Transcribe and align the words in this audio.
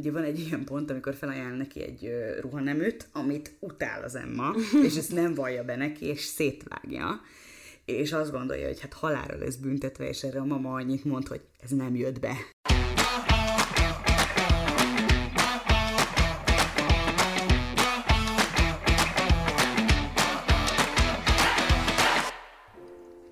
ugye 0.00 0.10
van 0.10 0.22
egy 0.22 0.38
ilyen 0.38 0.64
pont, 0.64 0.90
amikor 0.90 1.14
felajánl 1.14 1.56
neki 1.56 1.82
egy 1.82 2.10
ruhaneműt, 2.40 3.08
amit 3.12 3.56
utál 3.58 4.02
az 4.02 4.14
Emma, 4.14 4.54
és 4.86 4.96
ezt 4.96 5.12
nem 5.12 5.34
vallja 5.34 5.64
be 5.64 5.76
neki, 5.76 6.06
és 6.06 6.20
szétvágja 6.20 7.20
és 7.84 8.12
azt 8.12 8.30
gondolja, 8.30 8.66
hogy 8.66 8.80
hát 8.80 8.92
halára 8.92 9.38
lesz 9.38 9.54
büntetve, 9.54 10.08
és 10.08 10.22
erre 10.22 10.40
a 10.40 10.44
mama 10.44 10.72
annyit 10.72 11.04
mond, 11.04 11.26
hogy 11.26 11.40
ez 11.62 11.70
nem 11.70 11.96
jött 11.96 12.20
be. 12.20 12.36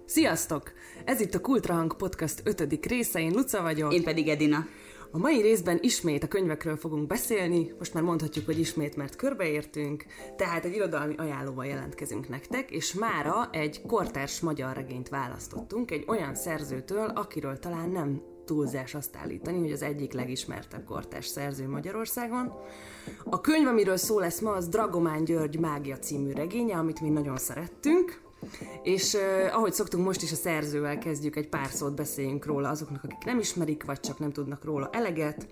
Sziasztok! 0.07 0.73
Ez 1.05 1.21
itt 1.21 1.35
a 1.35 1.41
Kultrahang 1.41 1.97
Podcast 1.97 2.41
5. 2.45 2.87
része, 2.87 3.21
én 3.21 3.31
Luca 3.31 3.63
vagyok. 3.63 3.95
Én 3.95 4.03
pedig 4.03 4.29
Edina. 4.29 4.67
A 5.11 5.19
mai 5.19 5.41
részben 5.41 5.79
ismét 5.81 6.23
a 6.23 6.29
könyvekről 6.29 6.77
fogunk 6.77 7.07
beszélni, 7.07 7.73
most 7.79 7.95
már 7.95 8.03
mondhatjuk, 8.03 8.47
hogy 8.47 8.59
ismét, 8.59 8.97
mert 8.97 9.17
körbeértünk, 9.17 10.05
tehát 10.37 10.65
egy 10.65 10.75
irodalmi 10.75 11.15
ajánlóval 11.17 11.67
jelentkezünk 11.67 12.29
nektek, 12.29 12.71
és 12.71 12.95
mára 12.95 13.49
egy 13.53 13.83
kortárs 13.87 14.41
magyar 14.41 14.75
regényt 14.75 15.09
választottunk, 15.09 15.91
egy 15.91 16.05
olyan 16.07 16.35
szerzőtől, 16.35 17.09
akiről 17.09 17.59
talán 17.59 17.91
nem 17.91 18.23
túlzás 18.45 18.95
azt 18.95 19.17
állítani, 19.17 19.59
hogy 19.59 19.73
az 19.73 19.83
egyik 19.83 20.13
legismertebb 20.13 20.85
kortárs 20.85 21.27
szerző 21.27 21.69
Magyarországon. 21.69 22.53
A 23.25 23.41
könyv, 23.41 23.67
amiről 23.67 23.97
szó 23.97 24.19
lesz 24.19 24.41
ma, 24.41 24.53
az 24.53 24.69
Dragomán 24.69 25.25
György 25.25 25.59
Mágia 25.59 25.99
című 25.99 26.33
regénye, 26.33 26.77
amit 26.77 27.01
mi 27.01 27.09
nagyon 27.09 27.37
szerettünk, 27.37 28.21
és 28.83 29.15
uh, 29.15 29.55
ahogy 29.57 29.73
szoktunk, 29.73 30.05
most 30.05 30.23
is 30.23 30.33
a 30.33 30.37
szerzővel 30.37 30.99
kezdjük, 30.99 31.37
egy 31.37 31.49
pár 31.49 31.69
szót 31.69 31.95
beszéljünk 31.95 32.47
róla 32.47 32.69
azoknak, 32.69 33.05
akik 33.05 33.25
nem 33.25 33.39
ismerik, 33.39 33.85
vagy 33.85 34.01
csak 34.01 34.19
nem 34.19 34.33
tudnak 34.33 34.65
róla 34.65 34.89
eleget. 34.93 35.47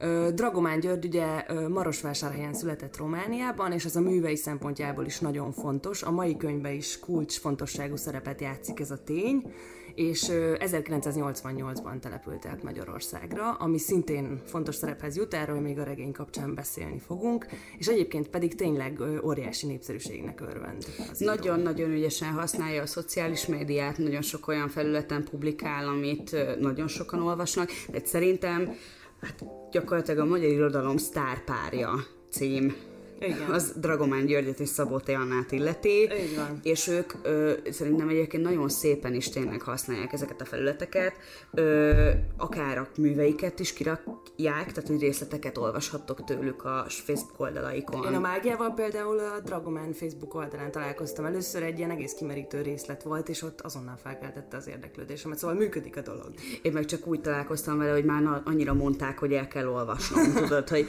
Uh, 0.00 0.28
Dragomán 0.28 0.80
György 0.80 1.04
ugye 1.04 1.26
Marosvásárhelyen 1.68 2.54
született 2.54 2.96
Romániában, 2.96 3.72
és 3.72 3.84
ez 3.84 3.96
a 3.96 4.00
művei 4.00 4.36
szempontjából 4.36 5.04
is 5.04 5.18
nagyon 5.18 5.52
fontos. 5.52 6.02
A 6.02 6.10
mai 6.10 6.36
könyvben 6.36 6.72
is 6.72 6.98
kulcsfontosságú 6.98 7.96
szerepet 7.96 8.40
játszik 8.40 8.80
ez 8.80 8.90
a 8.90 9.02
tény 9.02 9.52
és 9.96 10.26
1988-ban 10.30 11.98
települt 11.98 12.46
át 12.46 12.62
Magyarországra, 12.62 13.52
ami 13.52 13.78
szintén 13.78 14.40
fontos 14.44 14.74
szerephez 14.74 15.16
jut, 15.16 15.34
erről 15.34 15.60
még 15.60 15.78
a 15.78 15.82
regény 15.82 16.12
kapcsán 16.12 16.54
beszélni 16.54 16.98
fogunk, 16.98 17.46
és 17.78 17.86
egyébként 17.86 18.28
pedig 18.28 18.54
tényleg 18.54 19.00
óriási 19.24 19.66
népszerűségnek 19.66 20.40
örvend. 20.40 20.84
Nagyon-nagyon 21.18 21.90
ügyesen 21.90 22.32
használja 22.32 22.82
a 22.82 22.86
szociális 22.86 23.46
médiát, 23.46 23.98
nagyon 23.98 24.22
sok 24.22 24.48
olyan 24.48 24.68
felületen 24.68 25.24
publikál, 25.24 25.88
amit 25.88 26.36
nagyon 26.60 26.88
sokan 26.88 27.22
olvasnak, 27.22 27.70
de 27.90 28.00
szerintem 28.04 28.74
hát 29.20 29.44
gyakorlatilag 29.70 30.20
a 30.20 30.24
magyar 30.24 30.50
irodalom 30.50 30.96
sztárpárja 30.96 31.90
cím 32.30 32.74
igen. 33.20 33.50
az 33.50 33.72
Dragomán 33.76 34.26
Györgyet 34.26 34.60
és 34.60 34.68
Szabó 34.68 35.00
Annát 35.06 35.52
illeti. 35.52 36.02
Így 36.02 36.36
van. 36.36 36.60
És 36.62 36.88
ők 36.88 37.12
ö, 37.22 37.52
szerintem 37.70 38.08
egyébként 38.08 38.42
nagyon 38.42 38.68
szépen 38.68 39.14
is 39.14 39.28
tényleg 39.28 39.60
használják 39.60 40.12
ezeket 40.12 40.40
a 40.40 40.44
felületeket, 40.44 41.12
ö, 41.54 42.10
akár 42.36 42.78
a 42.78 42.88
műveiket 42.98 43.60
is 43.60 43.72
kirakják, 43.72 44.72
tehát 44.72 44.88
hogy 44.88 45.00
részleteket 45.00 45.58
olvashattok 45.58 46.24
tőlük 46.24 46.64
a 46.64 46.84
Facebook 46.88 47.40
oldalaikon. 47.40 48.04
Én 48.04 48.14
a 48.14 48.20
mágiával 48.20 48.74
például 48.74 49.18
a 49.18 49.40
Dragomán 49.44 49.92
Facebook 49.92 50.34
oldalán 50.34 50.70
találkoztam 50.70 51.24
először, 51.24 51.62
egy 51.62 51.78
ilyen 51.78 51.90
egész 51.90 52.12
kimerítő 52.12 52.62
részlet 52.62 53.02
volt, 53.02 53.28
és 53.28 53.42
ott 53.42 53.60
azonnal 53.60 53.96
felkeltette 54.02 54.56
az 54.56 54.68
érdeklődésemet, 54.68 55.38
szóval 55.38 55.56
működik 55.56 55.96
a 55.96 56.00
dolog. 56.00 56.30
Én 56.62 56.72
meg 56.72 56.84
csak 56.84 57.06
úgy 57.06 57.20
találkoztam 57.20 57.78
vele, 57.78 57.92
hogy 57.92 58.04
már 58.04 58.42
annyira 58.44 58.74
mondták, 58.74 59.18
hogy 59.18 59.32
el 59.32 59.48
kell 59.48 59.68
olvasnom, 59.68 60.32
tudod, 60.32 60.68
hogy 60.68 60.86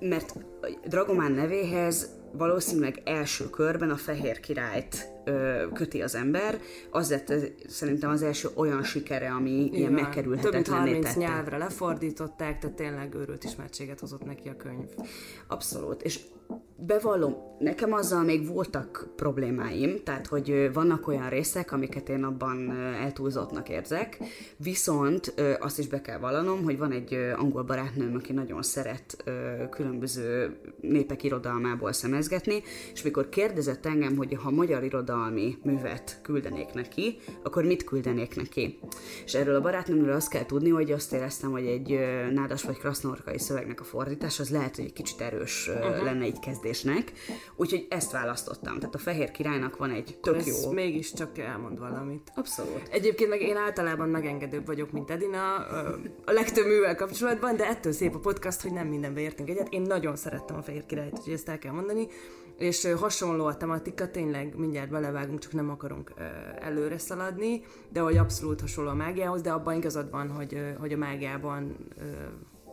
mert 0.00 0.34
Dragomán 0.86 1.32
has 1.66 2.10
valószínűleg 2.36 3.00
első 3.04 3.50
körben 3.50 3.90
a 3.90 3.96
fehér 3.96 4.40
királyt 4.40 5.08
ö, 5.24 5.62
köti 5.72 6.02
az 6.02 6.14
ember. 6.14 6.60
Az 6.90 7.10
lett 7.10 7.32
szerintem 7.66 8.10
az 8.10 8.22
első 8.22 8.48
olyan 8.54 8.82
sikere, 8.82 9.30
ami 9.30 9.50
Igen, 9.50 9.74
ilyen 9.74 9.92
megkerülhetetlen 9.92 10.62
Több 10.62 10.72
mint 10.72 11.04
30 11.04 11.14
nyelvre 11.16 11.56
lefordították, 11.56 12.58
tehát 12.58 12.76
tényleg 12.76 13.14
őrült 13.14 13.44
ismertséget 13.44 14.00
hozott 14.00 14.24
neki 14.24 14.48
a 14.48 14.56
könyv. 14.56 14.88
Abszolút. 15.46 16.02
És 16.02 16.20
bevallom, 16.76 17.34
nekem 17.58 17.92
azzal 17.92 18.22
még 18.22 18.46
voltak 18.46 19.08
problémáim, 19.16 20.02
tehát 20.04 20.26
hogy 20.26 20.70
vannak 20.72 21.08
olyan 21.08 21.28
részek, 21.28 21.72
amiket 21.72 22.08
én 22.08 22.24
abban 22.24 22.70
eltúlzottnak 22.76 23.68
érzek, 23.68 24.18
viszont 24.56 25.34
azt 25.60 25.78
is 25.78 25.88
be 25.88 26.00
kell 26.00 26.18
vallanom, 26.18 26.64
hogy 26.64 26.78
van 26.78 26.92
egy 26.92 27.14
angol 27.36 27.62
barátnőm, 27.62 28.14
aki 28.14 28.32
nagyon 28.32 28.62
szeret 28.62 29.24
különböző 29.70 30.56
népek 30.80 31.22
irodalmából 31.22 31.92
szemezgetni, 32.26 32.62
és 32.92 33.02
mikor 33.02 33.28
kérdezett 33.28 33.86
engem, 33.86 34.16
hogy 34.16 34.38
ha 34.42 34.50
magyar 34.50 34.84
irodalmi 34.84 35.58
művet 35.62 36.18
küldenék 36.22 36.72
neki, 36.72 37.18
akkor 37.42 37.64
mit 37.64 37.84
küldenék 37.84 38.36
neki? 38.36 38.78
És 39.24 39.34
erről 39.34 39.54
a 39.54 39.60
barátnőmről 39.60 40.14
azt 40.14 40.28
kell 40.28 40.46
tudni, 40.46 40.68
hogy 40.68 40.92
azt 40.92 41.12
éreztem, 41.12 41.50
hogy 41.50 41.66
egy 41.66 41.98
nádas 42.32 42.62
vagy 42.62 42.78
krasznorkai 42.78 43.38
szövegnek 43.38 43.80
a 43.80 43.84
fordítás 43.84 44.40
az 44.40 44.50
lehet, 44.50 44.76
hogy 44.76 44.84
egy 44.84 44.92
kicsit 44.92 45.20
erős 45.20 45.68
uh-huh. 45.68 46.04
lenne 46.04 46.24
egy 46.24 46.38
kezdésnek, 46.38 47.12
úgyhogy 47.56 47.86
ezt 47.90 48.12
választottam. 48.12 48.78
Tehát 48.78 48.94
a 48.94 48.98
Fehér 48.98 49.30
Királynak 49.30 49.76
van 49.76 49.90
egy 49.90 50.18
tök 50.22 50.36
Ez 50.36 50.62
jó... 50.62 50.70
mégiscsak 50.70 51.38
elmond 51.38 51.78
valamit. 51.78 52.32
Abszolút. 52.34 52.82
Egyébként 52.90 53.30
meg 53.30 53.40
én 53.40 53.56
általában 53.56 54.08
megengedőbb 54.08 54.66
vagyok, 54.66 54.90
mint 54.92 55.10
Edina 55.10 55.54
a 56.24 56.32
legtöbb 56.32 56.66
művel 56.66 56.94
kapcsolatban, 56.94 57.56
de 57.56 57.66
ettől 57.66 57.92
szép 57.92 58.14
a 58.14 58.18
podcast, 58.18 58.60
hogy 58.62 58.72
nem 58.72 58.86
mindenbe 58.86 59.20
értünk 59.20 59.48
egyet. 59.48 59.68
Én 59.70 59.82
nagyon 59.82 60.16
szerettem 60.16 60.56
a 60.56 60.62
Fehér 60.62 60.86
Királyt, 60.86 61.18
úgyhogy 61.18 61.32
ezt 61.32 61.48
el 61.48 61.58
kell 61.58 61.72
mondani. 61.72 62.06
És 62.58 62.88
hasonló 62.98 63.44
a 63.44 63.56
tematika, 63.56 64.10
tényleg 64.10 64.56
mindjárt 64.56 64.90
belevágunk, 64.90 65.38
csak 65.38 65.52
nem 65.52 65.70
akarunk 65.70 66.12
előre 66.58 66.98
szaladni, 66.98 67.62
de 67.88 68.00
hogy 68.00 68.16
abszolút 68.16 68.60
hasonló 68.60 68.90
a 68.90 68.94
mágiához, 68.94 69.40
de 69.40 69.52
abban 69.52 69.76
igazad 69.76 70.10
van, 70.10 70.30
hogy, 70.30 70.74
hogy 70.78 70.92
a 70.92 70.96
mágiában 70.96 71.76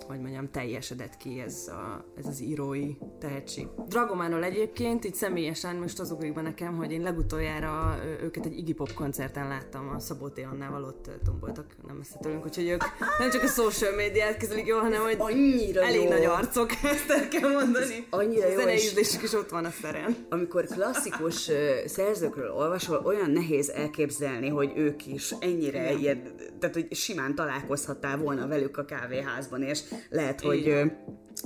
hogy 0.07 0.19
mondjam, 0.19 0.51
teljesedett 0.51 1.17
ki 1.17 1.39
ez, 1.39 1.67
a, 1.67 2.05
ez 2.17 2.25
az 2.25 2.41
írói 2.41 2.95
tehetség. 3.19 3.67
Dragománról 3.87 4.43
egyébként, 4.43 5.05
így 5.05 5.15
személyesen 5.15 5.75
most 5.75 5.99
az 5.99 6.11
ugrik 6.11 6.33
be 6.33 6.41
nekem, 6.41 6.75
hogy 6.77 6.91
én 6.91 7.01
legutoljára 7.01 7.95
őket 8.21 8.45
egy 8.45 8.57
Iggy 8.57 8.75
Pop 8.75 8.93
koncerten 8.93 9.47
láttam, 9.47 9.89
a 9.95 9.99
Szabó 9.99 10.29
T. 10.29 10.39
Annával 10.51 10.83
ott 10.83 11.09
tomboltak, 11.25 11.65
nem 11.87 11.95
messze 11.95 12.17
tőlünk, 12.21 12.45
úgyhogy 12.45 12.67
ők 12.67 12.83
nem 13.19 13.29
csak 13.29 13.43
a 13.43 13.47
social 13.47 13.95
médiát 13.95 14.37
kezelik 14.37 14.65
jól, 14.65 14.81
hanem 14.81 15.01
hogy 15.01 15.15
annyira 15.17 15.81
elég 15.81 16.03
jó. 16.03 16.09
nagy 16.09 16.25
arcok, 16.25 16.71
ezt 16.83 17.09
el 17.09 17.27
kell 17.27 17.51
mondani. 17.51 18.07
Annyira 18.09 18.47
jó. 18.47 18.55
Zeneízlésük 18.55 19.23
is 19.23 19.33
ott 19.33 19.49
van 19.49 19.65
a 19.65 19.71
szeren. 19.81 20.15
Amikor 20.29 20.65
klasszikus 20.65 21.49
szerzőkről 21.85 22.51
olvasol, 22.51 23.01
olyan 23.05 23.31
nehéz 23.31 23.69
elképzelni, 23.69 24.49
hogy 24.49 24.71
ők 24.75 25.05
is 25.05 25.33
ennyire 25.39 25.93
ilyen, 25.93 26.35
tehát 26.59 26.75
hogy 26.75 26.95
simán 26.95 27.35
találkozhattál 27.35 28.17
volna 28.17 28.47
velük 28.47 28.77
a 28.77 28.85
kávéházban, 28.85 29.61
és 29.61 29.79
lehet, 30.09 30.41
hogy 30.41 30.91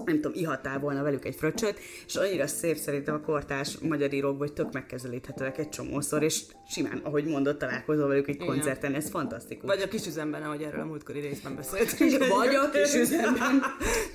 nem 0.05 0.15
tudom, 0.15 0.31
ihatál 0.35 0.79
volna 0.79 1.03
velük 1.03 1.25
egy 1.25 1.35
fröccsöt, 1.35 1.79
és 2.05 2.15
annyira 2.15 2.47
szép 2.47 2.77
szerintem 2.77 3.15
a 3.15 3.19
kortás 3.19 3.77
magyar 3.77 4.13
írók, 4.13 4.37
hogy 4.37 4.53
tök 4.53 4.71
megkezelíthetőek 4.73 5.57
egy 5.57 5.69
csomószor, 5.69 6.23
és 6.23 6.41
simán, 6.69 7.01
ahogy 7.03 7.25
mondott, 7.25 7.59
találkozol 7.59 8.07
velük 8.07 8.27
egy 8.27 8.37
koncerten, 8.37 8.93
ez 8.93 9.09
fantasztikus. 9.09 9.69
Vagy 9.69 9.81
a 9.81 9.87
kis 9.87 10.05
üzemben, 10.07 10.43
ahogy 10.43 10.61
erről 10.61 10.81
a 10.81 10.85
múltkori 10.85 11.19
részben 11.19 11.55
beszéltünk. 11.55 12.27
Vagy 12.27 12.55
a 12.55 12.69
kis 12.69 12.93
üzemben. 12.95 13.63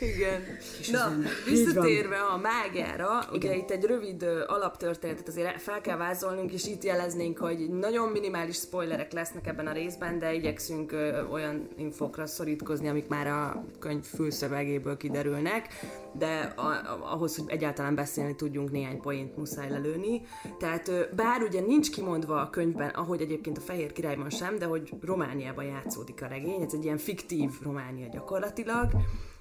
Igen. 0.01 0.43
Kis 0.77 0.89
Na, 0.89 1.13
visszatérve 1.49 2.17
a 2.17 2.37
mágára, 2.37 3.29
Igen. 3.33 3.35
ugye 3.35 3.57
itt 3.57 3.71
egy 3.71 3.85
rövid 3.85 4.23
alaptörténetet 4.47 5.29
azért 5.29 5.63
fel 5.63 5.81
kell 5.81 5.97
vázolnunk, 5.97 6.53
és 6.53 6.67
itt 6.67 6.85
jeleznénk, 6.85 7.39
hogy 7.39 7.69
nagyon 7.71 8.09
minimális 8.09 8.57
spoilerek 8.57 9.13
lesznek 9.13 9.47
ebben 9.47 9.67
a 9.67 9.73
részben, 9.73 10.19
de 10.19 10.35
igyekszünk 10.35 10.95
olyan 11.31 11.69
infokra 11.77 12.27
szorítkozni, 12.27 12.89
amik 12.89 13.09
már 13.09 13.27
a 13.27 13.65
könyv 13.79 14.05
fülszövegéből 14.05 14.97
kiderülnek 14.97 15.72
de 16.13 16.53
a, 16.57 16.67
a, 16.67 17.13
ahhoz, 17.13 17.37
hogy 17.37 17.51
egyáltalán 17.51 17.95
beszélni 17.95 18.35
tudjunk, 18.35 18.71
néhány 18.71 19.01
poént 19.01 19.37
muszáj 19.37 19.71
lelőni. 19.71 20.23
Tehát 20.59 21.15
bár 21.15 21.43
ugye 21.43 21.61
nincs 21.61 21.91
kimondva 21.91 22.41
a 22.41 22.51
könyvben, 22.51 22.89
ahogy 22.89 23.21
egyébként 23.21 23.59
a 23.59 23.61
Fehér 23.61 23.93
Királyban 23.93 24.31
sem, 24.31 24.59
de 24.59 24.65
hogy 24.65 24.93
Romániában 25.01 25.65
játszódik 25.65 26.23
a 26.23 26.27
regény, 26.27 26.63
ez 26.63 26.75
egy 26.75 26.85
ilyen 26.85 26.99
fiktív 26.99 27.51
Románia 27.63 28.09
gyakorlatilag, 28.09 28.91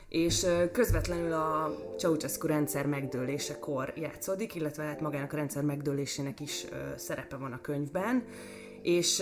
és 0.09 0.45
közvetlenül 0.71 1.33
a 1.33 1.75
Ceausescu 1.97 2.47
rendszer 2.47 2.85
megdőlésekor 2.85 3.93
játszódik, 3.95 4.55
illetve 4.55 4.83
hát 4.83 5.01
magának 5.01 5.33
a 5.33 5.35
rendszer 5.35 5.63
megdőlésének 5.63 6.39
is 6.39 6.65
szerepe 6.95 7.35
van 7.35 7.51
a 7.51 7.61
könyvben, 7.61 8.23
és 8.81 9.19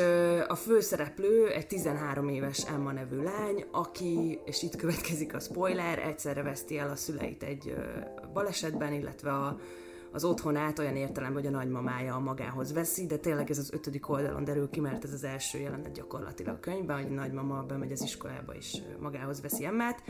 a 0.47 0.56
főszereplő 0.56 1.47
egy 1.47 1.67
13 1.67 2.29
éves 2.29 2.65
Emma 2.67 2.91
nevű 2.91 3.21
lány, 3.21 3.65
aki, 3.71 4.39
és 4.45 4.63
itt 4.63 4.75
következik 4.75 5.33
a 5.33 5.39
spoiler, 5.39 6.00
egyszerre 6.00 6.44
veszti 6.44 6.77
el 6.77 6.89
a 6.89 6.95
szüleit 6.95 7.44
egy 7.44 7.73
balesetben, 8.33 8.94
illetve 8.94 9.31
a, 9.31 9.59
az 10.11 10.23
otthonát 10.23 10.79
olyan 10.79 10.95
értelemben, 10.95 11.44
hogy 11.44 11.53
a 11.53 11.57
nagymamája 11.57 12.15
a 12.15 12.19
magához 12.19 12.73
veszi, 12.73 13.06
de 13.06 13.17
tényleg 13.17 13.50
ez 13.50 13.57
az 13.57 13.73
ötödik 13.73 14.09
oldalon 14.09 14.44
derül 14.44 14.69
ki, 14.69 14.79
mert 14.79 15.03
ez 15.03 15.13
az 15.13 15.23
első 15.23 15.59
jelenet 15.59 15.94
gyakorlatilag 15.94 16.56
a 16.56 16.59
könyvben, 16.59 17.01
hogy 17.01 17.11
a 17.11 17.15
nagymama 17.15 17.63
bemegy 17.63 17.91
az 17.91 18.01
iskolába 18.01 18.56
és 18.56 18.77
magához 19.00 19.41
veszi 19.41 19.65
Emmát, 19.65 20.03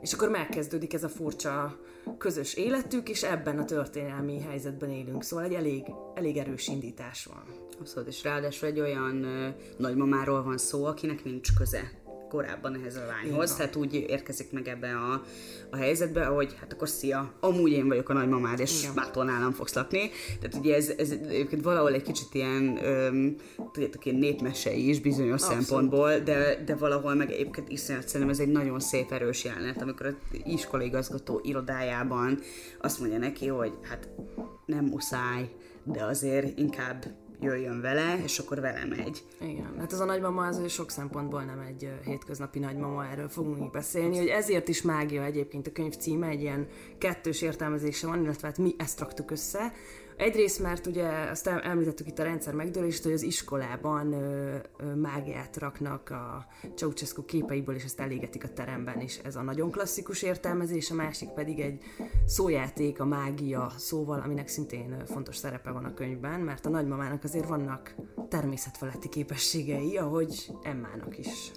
és 0.00 0.12
akkor 0.12 0.28
megkezdődik 0.28 0.94
ez 0.94 1.04
a 1.04 1.08
furcsa 1.08 1.78
közös 2.18 2.54
életük, 2.54 3.08
és 3.08 3.22
ebben 3.22 3.58
a 3.58 3.64
történelmi 3.64 4.40
helyzetben 4.40 4.90
élünk, 4.90 5.22
szóval 5.22 5.44
egy 5.44 5.54
elég, 5.54 5.84
elég 6.14 6.36
erős 6.36 6.68
indítás 6.68 7.24
van. 7.24 7.44
Abszolút, 7.80 8.08
és 8.08 8.22
ráadásul 8.22 8.68
egy 8.68 8.80
olyan 8.80 9.24
ö, 9.24 9.48
nagymamáról 9.78 10.42
van 10.42 10.58
szó, 10.58 10.84
akinek 10.84 11.24
nincs 11.24 11.54
köze 11.54 12.02
korábban 12.34 12.76
ehhez 12.80 12.96
a 12.96 13.06
lányhoz, 13.06 13.54
tehát 13.54 13.76
úgy 13.76 13.94
érkezik 13.94 14.52
meg 14.52 14.68
ebbe 14.68 14.96
a, 14.96 15.22
a 15.70 15.76
helyzetbe, 15.76 16.24
hogy 16.24 16.56
hát 16.60 16.72
akkor 16.72 16.88
szia, 16.88 17.32
amúgy 17.40 17.70
én 17.70 17.88
vagyok 17.88 18.08
a 18.08 18.12
nagymamád, 18.12 18.60
és 18.60 18.82
Igen. 18.82 18.94
mától 18.94 19.24
nálam 19.24 19.52
fogsz 19.52 19.74
lakni. 19.74 20.10
Tehát 20.40 20.56
ugye 20.56 20.74
ez, 20.74 20.88
ez 20.88 21.10
egyébként 21.10 21.62
valahol 21.62 21.92
egy 21.92 22.02
kicsit 22.02 22.34
ilyen, 22.34 22.84
öm, 22.84 23.36
tudjátok, 23.72 24.04
ilyen 24.04 24.18
népmesei 24.18 24.88
is 24.88 25.00
bizonyos 25.00 25.42
Abszolút. 25.42 25.62
szempontból, 25.64 26.18
de, 26.18 26.62
de 26.64 26.74
valahol 26.74 27.14
meg 27.14 27.30
egyébként 27.30 27.68
iszonyat 27.68 28.08
szerintem 28.08 28.30
ez 28.30 28.38
egy 28.38 28.52
nagyon 28.52 28.80
szép 28.80 29.12
erős 29.12 29.44
jelenet, 29.44 29.82
amikor 29.82 30.06
az 30.06 30.14
iskolaigazgató 30.44 31.40
irodájában 31.42 32.38
azt 32.80 33.00
mondja 33.00 33.18
neki, 33.18 33.46
hogy 33.46 33.72
hát 33.82 34.08
nem 34.66 34.84
muszáj, 34.84 35.50
de 35.84 36.04
azért 36.04 36.58
inkább 36.58 37.04
jöjjön 37.40 37.80
vele, 37.80 38.20
és 38.22 38.38
akkor 38.38 38.60
vele 38.60 38.84
megy. 38.84 39.24
Igen, 39.40 39.74
hát 39.78 39.92
ez 39.92 40.00
a 40.00 40.04
nagymama 40.04 40.46
az 40.46 40.70
sok 40.70 40.90
szempontból 40.90 41.42
nem 41.42 41.58
egy 41.58 41.92
hétköznapi 42.04 42.58
nagymama, 42.58 43.06
erről 43.06 43.28
fogunk 43.28 43.70
beszélni, 43.70 44.16
hogy 44.16 44.26
ezért 44.26 44.68
is 44.68 44.82
mágia 44.82 45.24
egyébként 45.24 45.66
a 45.66 45.72
könyv 45.72 45.96
címe, 45.96 46.26
egy 46.26 46.40
ilyen 46.40 46.66
kettős 46.98 47.42
értelmezése 47.42 48.06
van, 48.06 48.22
illetve 48.22 48.46
hát 48.46 48.58
mi 48.58 48.74
ezt 48.78 49.00
raktuk 49.00 49.30
össze, 49.30 49.72
Egyrészt, 50.16 50.60
mert 50.60 50.86
ugye 50.86 51.08
azt 51.30 51.46
említettük 51.46 52.06
itt 52.06 52.18
a 52.18 52.22
rendszer 52.22 52.54
megdőlést, 52.54 53.02
hogy 53.02 53.12
az 53.12 53.22
iskolában 53.22 54.12
ö, 54.12 54.56
ö, 54.76 54.94
mágiát 54.94 55.56
raknak 55.56 56.10
a 56.10 56.46
Ceausescu 56.74 57.24
képeiből, 57.24 57.74
és 57.74 57.84
ezt 57.84 58.00
elégetik 58.00 58.44
a 58.44 58.52
teremben, 58.52 59.00
és 59.00 59.18
ez 59.18 59.36
a 59.36 59.42
nagyon 59.42 59.70
klasszikus 59.70 60.22
értelmezés, 60.22 60.90
a 60.90 60.94
másik 60.94 61.28
pedig 61.28 61.60
egy 61.60 61.82
szójáték, 62.26 63.00
a 63.00 63.04
mágia 63.04 63.72
szóval, 63.76 64.20
aminek 64.20 64.48
szintén 64.48 65.02
fontos 65.06 65.36
szerepe 65.36 65.70
van 65.70 65.84
a 65.84 65.94
könyvben, 65.94 66.40
mert 66.40 66.66
a 66.66 66.68
nagymamának 66.68 67.24
azért 67.24 67.48
vannak 67.48 67.94
természetfeletti 68.28 69.08
képességei, 69.08 69.96
ahogy 69.96 70.50
Emmának 70.62 71.18
is. 71.18 71.50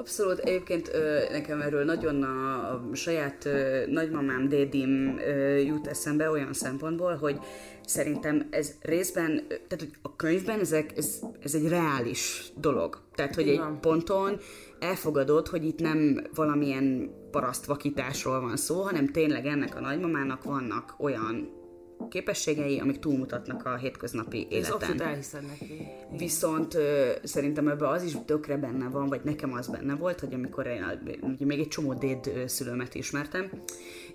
Abszolút, 0.00 0.38
egyébként 0.38 0.90
nekem 1.30 1.60
erről 1.60 1.84
nagyon 1.84 2.22
a, 2.22 2.72
a 2.72 2.94
saját 2.94 3.48
nagymamám, 3.86 4.48
dédim 4.48 5.20
jut 5.64 5.86
eszembe 5.86 6.30
olyan 6.30 6.52
szempontból, 6.52 7.16
hogy 7.16 7.38
szerintem 7.86 8.46
ez 8.50 8.74
részben, 8.82 9.44
tehát 9.48 9.78
hogy 9.78 9.90
a 10.02 10.16
könyvben 10.16 10.60
ezek, 10.60 10.96
ez, 10.96 11.18
ez 11.42 11.54
egy 11.54 11.68
reális 11.68 12.52
dolog. 12.56 13.00
Tehát, 13.14 13.34
hogy 13.34 13.48
egy 13.48 13.62
ponton 13.80 14.38
elfogadod, 14.78 15.48
hogy 15.48 15.64
itt 15.64 15.80
nem 15.80 16.26
valamilyen 16.34 17.10
parasztvakításról 17.30 18.40
van 18.40 18.56
szó, 18.56 18.80
hanem 18.80 19.06
tényleg 19.06 19.46
ennek 19.46 19.76
a 19.76 19.80
nagymamának 19.80 20.44
vannak 20.44 20.94
olyan 20.98 21.59
képességei, 22.08 22.78
amik 22.78 22.98
túlmutatnak 22.98 23.66
a 23.66 23.76
hétköznapi 23.76 24.46
életen. 24.50 25.00
Ez 25.00 25.30
neki. 25.32 25.88
Viszont 26.18 26.74
ö, 26.74 27.10
szerintem 27.22 27.68
ebben 27.68 27.88
az 27.88 28.02
is 28.02 28.16
tökre 28.24 28.56
benne 28.56 28.88
van, 28.88 29.08
vagy 29.08 29.20
nekem 29.24 29.52
az 29.52 29.68
benne 29.68 29.94
volt, 29.94 30.20
hogy 30.20 30.34
amikor 30.34 30.66
én 30.66 30.84
ugye 31.22 31.46
még 31.46 31.58
egy 31.58 31.68
csomó 31.68 31.94
déd 31.94 32.42
szülőmet 32.46 32.94
ismertem, 32.94 33.50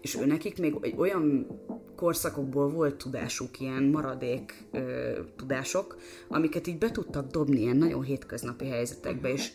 és 0.02 0.16
ő 0.16 0.26
nekik 0.26 0.60
még 0.60 0.76
egy 0.82 0.94
olyan 0.98 1.48
korszakokból 1.96 2.70
volt 2.70 2.96
tudásuk, 2.96 3.60
ilyen 3.60 3.84
maradék 3.84 4.68
ö, 4.72 5.12
tudások, 5.36 5.98
amiket 6.28 6.68
így 6.68 6.78
be 6.78 6.92
tudtak 6.92 7.32
dobni 7.32 7.60
ilyen 7.60 7.78
nagyon 7.78 8.04
hétköznapi 8.04 8.68
helyzetekbe, 8.68 9.32
és 9.32 9.52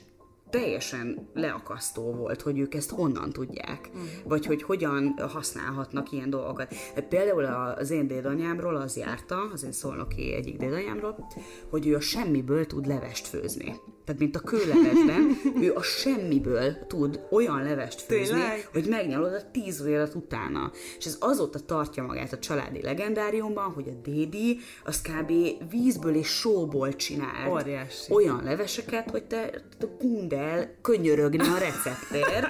teljesen 0.51 1.31
leakasztó 1.35 2.13
volt, 2.13 2.43
hogy 2.43 2.59
ők 2.59 2.75
ezt 2.75 2.91
honnan 2.91 3.31
tudják, 3.31 3.91
mm. 3.97 4.01
vagy 4.25 4.47
hogy 4.47 4.63
hogyan 4.63 5.15
használhatnak 5.33 6.13
ilyen 6.13 6.31
dolgokat. 6.31 6.75
Például 7.09 7.45
az 7.45 7.91
én 7.91 8.07
dédanyámról 8.07 8.77
az 8.77 8.97
járta, 8.97 9.37
az 9.53 9.65
én 9.65 9.73
szolnoki 9.73 10.35
egyik 10.35 10.57
dédanyámról, 10.57 11.29
hogy 11.71 11.87
ő 11.87 11.95
a 11.95 12.01
semmiből 12.01 12.67
tud 12.67 12.87
levest 12.87 13.27
főzni. 13.27 13.75
Tehát, 14.05 14.21
mint 14.21 14.37
a 14.37 14.41
kőlevesben, 14.41 15.41
ő 15.63 15.73
a 15.75 15.83
semmiből 15.83 16.87
tud 16.87 17.21
olyan 17.31 17.63
levest 17.63 18.01
főzni, 18.01 18.35
Tényleg? 18.35 18.69
hogy 18.73 18.87
megnyalod 18.89 19.33
a 19.33 19.51
tíz 19.51 19.85
élet 19.87 20.15
utána. 20.15 20.73
És 20.99 21.07
ez 21.07 21.17
azóta 21.21 21.59
tartja 21.59 22.03
magát 22.03 22.33
a 22.33 22.39
családi 22.39 22.83
legendáriumban, 22.83 23.73
hogy 23.73 23.89
a 23.89 24.01
dédi 24.03 24.59
az 24.85 25.01
kb. 25.01 25.33
vízből 25.71 26.15
és 26.15 26.29
sóból 26.29 26.97
csinál 26.97 27.65
olyan 28.09 28.41
leveseket, 28.45 29.11
hogy 29.11 29.25
te, 29.25 29.51
te 29.79 29.87
bundel 29.99 30.75
könyörögne 30.83 31.45
a 31.45 31.59
receptér. 31.59 32.49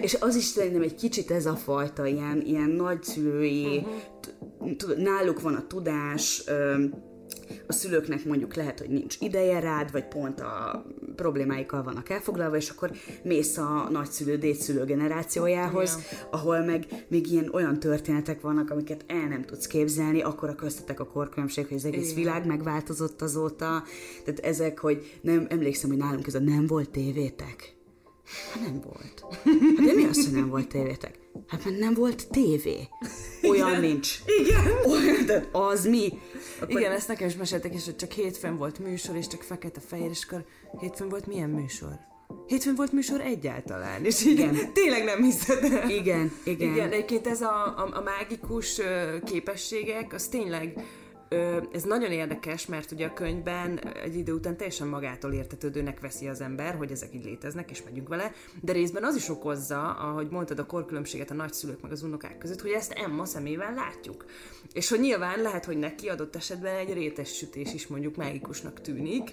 és 0.00 0.16
az 0.20 0.36
is 0.36 0.44
szerintem 0.44 0.82
egy 0.82 0.94
kicsit 0.94 1.30
ez 1.30 1.46
a 1.46 1.56
fajta 1.56 2.06
ilyen, 2.06 2.42
ilyen 2.46 2.70
nagyszülői, 2.70 3.86
uh-huh. 4.58 4.96
náluk 4.96 5.40
van 5.40 5.54
a 5.54 5.66
tudás, 5.66 6.44
a 7.66 7.72
szülőknek 7.72 8.24
mondjuk 8.24 8.54
lehet, 8.54 8.78
hogy 8.78 8.88
nincs 8.88 9.16
ideje 9.20 9.60
rád, 9.60 9.92
vagy 9.92 10.04
pont 10.04 10.40
a 10.40 10.84
problémáikkal 11.16 11.82
vannak 11.82 12.08
elfoglalva, 12.08 12.56
és 12.56 12.70
akkor 12.70 12.90
mész 13.22 13.56
a 13.56 13.88
nagyszülő, 13.90 14.36
dédszülő 14.36 14.84
generációjához, 14.84 15.98
Igen. 15.98 16.28
ahol 16.30 16.60
meg 16.64 16.86
még 17.08 17.30
ilyen 17.30 17.48
olyan 17.52 17.78
történetek 17.78 18.40
vannak, 18.40 18.70
amiket 18.70 19.04
el 19.06 19.28
nem 19.28 19.44
tudsz 19.44 19.66
képzelni, 19.66 20.22
akkor 20.22 20.48
a 20.48 20.54
köztetek 20.54 21.00
a 21.00 21.06
korkülönbség, 21.06 21.66
hogy 21.66 21.76
az 21.76 21.84
egész 21.84 22.10
Igen. 22.10 22.14
világ 22.14 22.46
megváltozott 22.46 23.22
azóta. 23.22 23.82
Tehát 24.24 24.40
ezek, 24.40 24.78
hogy 24.78 25.18
nem 25.20 25.46
emlékszem, 25.48 25.90
hogy 25.90 25.98
nálunk 25.98 26.26
ez 26.26 26.34
a 26.34 26.40
nem 26.40 26.66
volt 26.66 26.90
tévétek. 26.90 27.76
Hát 28.52 28.62
nem 28.62 28.80
volt. 28.80 29.24
Hát 29.76 29.86
de 29.86 29.92
mi 29.94 30.04
az, 30.04 30.24
hogy 30.24 30.34
nem 30.34 30.48
volt 30.48 30.68
tévétek? 30.68 31.18
Hát 31.46 31.64
mert 31.64 31.78
nem 31.78 31.94
volt 31.94 32.28
tévé. 32.30 32.88
Olyan 33.42 33.68
Igen. 33.68 33.80
nincs. 33.80 34.18
Igen. 34.40 34.64
Olyan, 34.84 35.26
de 35.26 35.48
az 35.52 35.86
mi? 35.86 36.12
Akkor... 36.62 36.80
Igen, 36.80 36.92
ezt 36.92 37.08
nekem 37.08 37.28
is 37.28 37.36
meséltek, 37.36 37.74
és 37.74 37.84
hogy 37.84 37.96
csak 37.96 38.10
hétfőn 38.10 38.56
volt 38.56 38.78
műsor, 38.78 39.16
és 39.16 39.26
csak 39.26 39.42
fekete-fehér, 39.42 40.10
és 40.10 40.24
akkor 40.24 40.44
hétfőn 40.80 41.08
volt 41.08 41.26
milyen 41.26 41.50
műsor? 41.50 41.98
Hétfőn 42.46 42.74
volt 42.74 42.92
műsor 42.92 43.20
egyáltalán, 43.20 44.04
és 44.04 44.24
igen. 44.24 44.72
tényleg 44.72 45.04
nem 45.04 45.22
hiszed 45.22 45.64
el. 45.64 45.90
Igen, 45.90 46.32
igen. 46.44 46.72
Igen, 46.72 46.92
egyébként 46.92 47.26
ez 47.26 47.40
a, 47.40 47.64
a, 47.66 47.88
a 47.92 48.00
mágikus 48.00 48.80
képességek, 49.24 50.12
az 50.12 50.26
tényleg 50.26 50.84
ez 51.72 51.82
nagyon 51.82 52.10
érdekes, 52.10 52.66
mert 52.66 52.90
ugye 52.90 53.06
a 53.06 53.12
könyvben 53.12 53.78
egy 53.78 54.16
idő 54.16 54.32
után 54.32 54.56
teljesen 54.56 54.88
magától 54.88 55.32
értetődőnek 55.32 56.00
veszi 56.00 56.28
az 56.28 56.40
ember, 56.40 56.74
hogy 56.74 56.90
ezek 56.90 57.14
így 57.14 57.24
léteznek, 57.24 57.70
és 57.70 57.82
megyünk 57.82 58.08
vele, 58.08 58.32
de 58.60 58.72
részben 58.72 59.04
az 59.04 59.16
is 59.16 59.28
okozza, 59.28 59.90
ahogy 59.90 60.28
mondtad 60.30 60.58
a 60.58 60.66
korkülönbséget 60.66 61.30
a 61.30 61.34
nagyszülők 61.34 61.82
meg 61.82 61.92
az 61.92 62.02
unokák 62.02 62.38
között, 62.38 62.60
hogy 62.60 62.70
ezt 62.70 62.92
Emma 62.92 63.24
szemével 63.24 63.74
látjuk. 63.74 64.24
És 64.72 64.88
hogy 64.88 65.00
nyilván 65.00 65.42
lehet, 65.42 65.64
hogy 65.64 65.78
neki 65.78 66.08
adott 66.08 66.36
esetben 66.36 66.76
egy 66.76 66.92
rétes 66.92 67.36
sütés 67.36 67.74
is 67.74 67.86
mondjuk 67.86 68.16
mágikusnak 68.16 68.80
tűnik, 68.80 69.30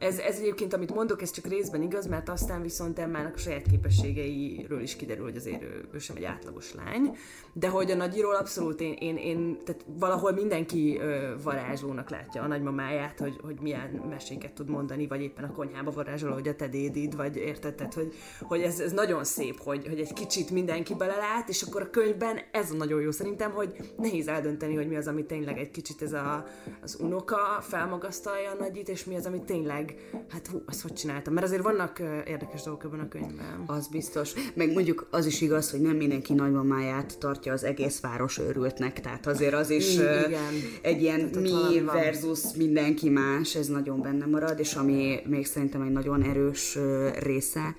ez, 0.00 0.18
ez 0.18 0.38
egyébként, 0.38 0.74
amit 0.74 0.94
mondok, 0.94 1.22
ez 1.22 1.30
csak 1.30 1.46
részben 1.46 1.82
igaz, 1.82 2.06
mert 2.06 2.28
aztán 2.28 2.62
viszont 2.62 2.98
Emmának 2.98 3.34
a 3.34 3.38
saját 3.38 3.66
képességeiről 3.70 4.80
is 4.80 4.96
kiderül, 4.96 5.24
hogy 5.24 5.36
azért 5.36 5.62
ő, 5.62 5.88
ő 5.92 5.98
sem 5.98 6.16
egy 6.16 6.24
átlagos 6.24 6.74
lány, 6.74 7.16
de 7.52 7.68
hogy 7.68 7.90
a 7.90 7.94
nagyiról 7.94 8.34
abszolút 8.34 8.80
én, 8.80 8.92
én, 8.92 9.16
én 9.16 9.58
tehát 9.64 9.84
valahol 9.86 10.32
mindenki 10.32 10.98
ö, 11.00 11.34
varázslónak 11.42 12.10
látja 12.10 12.42
a 12.42 12.46
nagymamáját, 12.46 13.18
hogy, 13.18 13.36
hogy 13.42 13.58
milyen 13.60 14.02
meséket 14.08 14.52
tud 14.52 14.68
mondani, 14.68 15.06
vagy 15.06 15.22
éppen 15.22 15.44
a 15.44 15.52
konyhába 15.52 15.90
varázsol, 15.90 16.30
hogy 16.30 16.48
a 16.48 16.54
te 16.54 16.68
dédid, 16.68 17.16
vagy 17.16 17.36
érted, 17.36 17.74
tehát, 17.74 17.94
hogy, 17.94 18.14
hogy 18.40 18.60
ez, 18.60 18.80
ez 18.80 18.92
nagyon 18.92 19.24
szép, 19.24 19.60
hogy, 19.60 19.86
hogy 19.88 20.00
egy 20.00 20.12
kicsit 20.12 20.50
mindenki 20.50 20.94
belelát, 20.94 21.48
és 21.48 21.62
akkor 21.62 21.82
a 21.82 21.90
könyvben 21.90 22.38
ez 22.52 22.70
a 22.70 22.76
nagyon 22.76 23.00
jó 23.00 23.10
szerintem, 23.10 23.50
hogy 23.50 23.92
nehéz 23.96 24.28
eldönteni, 24.28 24.74
hogy 24.74 24.88
mi 24.88 24.96
az, 24.96 25.06
ami 25.06 25.24
tényleg 25.24 25.58
egy 25.58 25.70
kicsit 25.70 26.02
ez 26.02 26.12
a, 26.12 26.46
az 26.82 26.96
unoka 27.00 27.58
felmagasztalja 27.60 28.50
a 28.50 28.56
nagyit, 28.58 28.88
és 28.88 29.04
mi 29.04 29.16
az, 29.16 29.26
ami 29.26 29.42
tényleg 29.44 29.89
hát 30.28 30.46
hú, 30.46 30.62
azt 30.66 30.82
hogy 30.82 30.92
csináltam? 30.92 31.32
Mert 31.32 31.46
azért 31.46 31.62
vannak 31.62 31.98
érdekes 32.26 32.62
dolgok 32.62 32.84
ebben 32.84 33.00
a 33.00 33.08
könyvben. 33.08 33.64
Az 33.66 33.88
biztos. 33.88 34.32
Meg 34.54 34.72
mondjuk 34.72 35.08
az 35.10 35.26
is 35.26 35.40
igaz, 35.40 35.70
hogy 35.70 35.80
nem 35.80 35.96
mindenki 35.96 36.32
nagymamáját 36.32 37.18
tartja 37.18 37.52
az 37.52 37.64
egész 37.64 38.00
város 38.00 38.38
őrültnek, 38.38 39.00
tehát 39.00 39.26
azért 39.26 39.54
az 39.54 39.70
is 39.70 39.94
Igen. 39.94 40.52
egy 40.82 41.02
ilyen 41.02 41.20
mi 41.20 41.80
versus 41.80 42.40
mindenki 42.56 43.08
más, 43.08 43.54
ez 43.54 43.66
nagyon 43.66 44.00
benne 44.00 44.26
marad, 44.26 44.58
és 44.58 44.74
ami 44.74 45.20
még 45.26 45.46
szerintem 45.46 45.82
egy 45.82 45.92
nagyon 45.92 46.22
erős 46.22 46.78
része, 47.18 47.76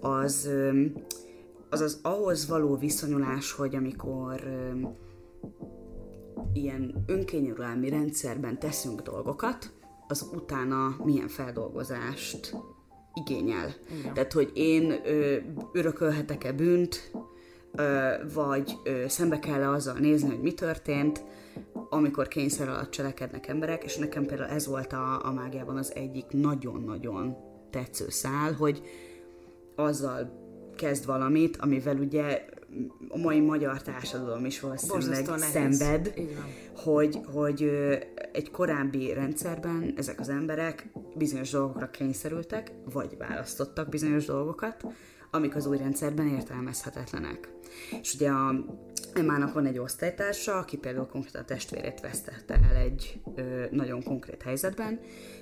az, 0.00 0.48
az 1.70 1.80
az 1.80 1.98
ahhoz 2.02 2.48
való 2.48 2.76
viszonyulás, 2.76 3.52
hogy 3.52 3.74
amikor 3.76 4.40
ilyen 6.52 7.04
önkényuralmi 7.06 7.88
rendszerben 7.88 8.58
teszünk 8.58 9.00
dolgokat, 9.00 9.72
az 10.12 10.28
utána 10.32 10.96
milyen 11.04 11.28
feldolgozást 11.28 12.56
igényel. 13.14 13.74
Igen. 14.00 14.14
Tehát, 14.14 14.32
hogy 14.32 14.50
én 14.54 15.00
ö, 15.04 15.36
örökölhetek-e 15.72 16.52
bűnt, 16.52 17.12
ö, 17.72 18.10
vagy 18.34 18.72
ö, 18.84 19.04
szembe 19.08 19.38
kell 19.38 19.62
azzal 19.62 19.98
nézni, 19.98 20.28
hogy 20.28 20.40
mi 20.40 20.52
történt, 20.52 21.24
amikor 21.88 22.28
kényszer 22.28 22.68
alatt 22.68 22.90
cselekednek 22.90 23.48
emberek, 23.48 23.84
és 23.84 23.96
nekem 23.96 24.26
például 24.26 24.50
ez 24.50 24.66
volt 24.66 24.92
a, 24.92 25.26
a 25.26 25.32
mágiában 25.32 25.76
az 25.76 25.94
egyik 25.94 26.26
nagyon-nagyon 26.30 27.36
tetsző 27.70 28.06
szál, 28.08 28.52
hogy 28.52 28.82
azzal 29.76 30.40
kezd 30.76 31.06
valamit, 31.06 31.56
amivel 31.56 31.96
ugye 31.96 32.44
a 33.08 33.18
mai 33.18 33.40
magyar 33.40 33.82
társadalom 33.82 34.44
is 34.44 34.60
valószínűleg 34.60 35.38
szenved, 35.38 36.14
hogy, 36.76 37.18
hogy 37.32 37.70
egy 38.32 38.50
korábbi 38.50 39.12
rendszerben 39.12 39.94
ezek 39.96 40.20
az 40.20 40.28
emberek 40.28 40.88
bizonyos 41.14 41.50
dolgokra 41.50 41.90
kényszerültek, 41.90 42.72
vagy 42.92 43.16
választottak 43.18 43.88
bizonyos 43.88 44.24
dolgokat, 44.24 44.84
amik 45.30 45.56
az 45.56 45.66
új 45.66 45.76
rendszerben 45.76 46.28
értelmezhetetlenek. 46.28 47.52
És 48.00 48.14
ugye 48.14 48.30
a 48.30 48.54
Emmának 49.14 49.52
van 49.52 49.66
egy 49.66 49.78
osztálytársa, 49.78 50.56
aki 50.56 50.76
például 50.76 51.06
konkrétan 51.06 51.40
a 51.40 51.44
testvérét 51.44 52.00
vesztette 52.00 52.60
el 52.70 52.76
egy 52.76 53.20
ö, 53.34 53.64
nagyon 53.70 54.02
konkrét 54.02 54.42
helyzetben, 54.42 55.00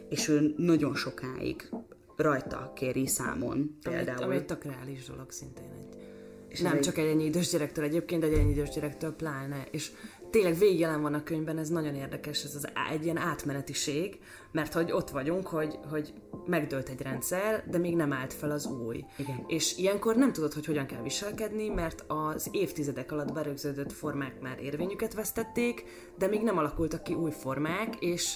és 0.09 0.29
ő 0.29 0.55
nagyon 0.57 0.95
sokáig 0.95 1.71
rajta 2.17 2.73
kéri 2.75 3.07
számon 3.07 3.79
például. 3.83 4.23
Ami 4.23 4.35
egy 4.35 4.47
tök 4.47 4.65
reális 4.65 5.07
dolog 5.07 5.31
szintén 5.31 5.71
egy. 5.79 6.10
És 6.51 6.61
nem 6.61 6.81
csak 6.81 6.99
egy 6.99 7.07
ennyi 7.07 7.25
idős 7.25 7.49
gyerektől 7.51 7.85
egyébként, 7.85 8.21
de 8.21 8.27
egy 8.27 8.39
ennyi 8.39 8.51
idős 8.51 8.69
gyerektől 8.69 9.13
pláne. 9.13 9.65
És 9.71 9.91
tényleg 10.31 10.59
végig 10.59 10.79
jelen 10.79 11.03
van 11.03 11.15
a 11.15 11.23
könyvben, 11.23 11.59
ez 11.59 11.69
nagyon 11.69 11.95
érdekes, 11.95 12.45
ez 12.45 12.55
az 12.55 12.69
egy 12.93 13.05
ilyen 13.05 13.17
átmenetiség, 13.17 14.19
mert 14.53 14.73
hogy 14.73 14.93
ott 14.93 15.11
vagyunk, 15.11 15.47
hogy, 15.47 15.79
hogy 15.91 16.13
megdőlt 16.47 16.89
egy 16.89 17.03
rendszer, 17.03 17.65
de 17.71 17.79
még 17.79 17.97
nem 17.97 18.13
állt 18.13 18.33
fel 18.33 18.51
az 18.51 18.67
új. 18.67 19.05
Igen. 19.17 19.45
És 19.47 19.79
ilyenkor 19.79 20.17
nem 20.17 20.33
tudod, 20.33 20.53
hogy 20.53 20.67
hogyan 20.67 20.87
kell 20.87 21.03
viselkedni, 21.03 21.69
mert 21.69 22.05
az 22.07 22.49
évtizedek 22.51 23.13
alatt 23.13 23.33
berögződött 23.33 23.93
formák 23.93 24.41
már 24.41 24.59
érvényüket 24.63 25.15
vesztették, 25.15 25.85
de 26.19 26.27
még 26.27 26.43
nem 26.43 26.59
alakultak 26.59 27.03
ki 27.03 27.15
új 27.15 27.31
formák, 27.31 27.97
és 28.01 28.35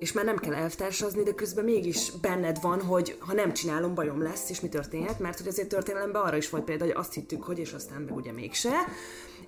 és 0.00 0.12
már 0.12 0.24
nem 0.24 0.36
kell 0.36 0.54
elvtársazni, 0.54 1.22
de 1.22 1.34
közben 1.34 1.64
mégis 1.64 2.10
benned 2.20 2.60
van, 2.60 2.82
hogy 2.82 3.16
ha 3.18 3.32
nem 3.32 3.52
csinálom, 3.52 3.94
bajom 3.94 4.22
lesz, 4.22 4.50
és 4.50 4.60
mi 4.60 4.68
történhet, 4.68 5.18
mert 5.18 5.38
hogy 5.38 5.48
azért 5.48 5.68
történelemben 5.68 6.22
arra 6.22 6.36
is 6.36 6.50
volt 6.50 6.64
példa, 6.64 6.84
hogy 6.84 6.94
azt 6.96 7.14
hittük, 7.14 7.42
hogy 7.42 7.58
és 7.58 7.72
aztán 7.72 8.00
meg 8.00 8.16
ugye 8.16 8.32
mégse, 8.32 8.72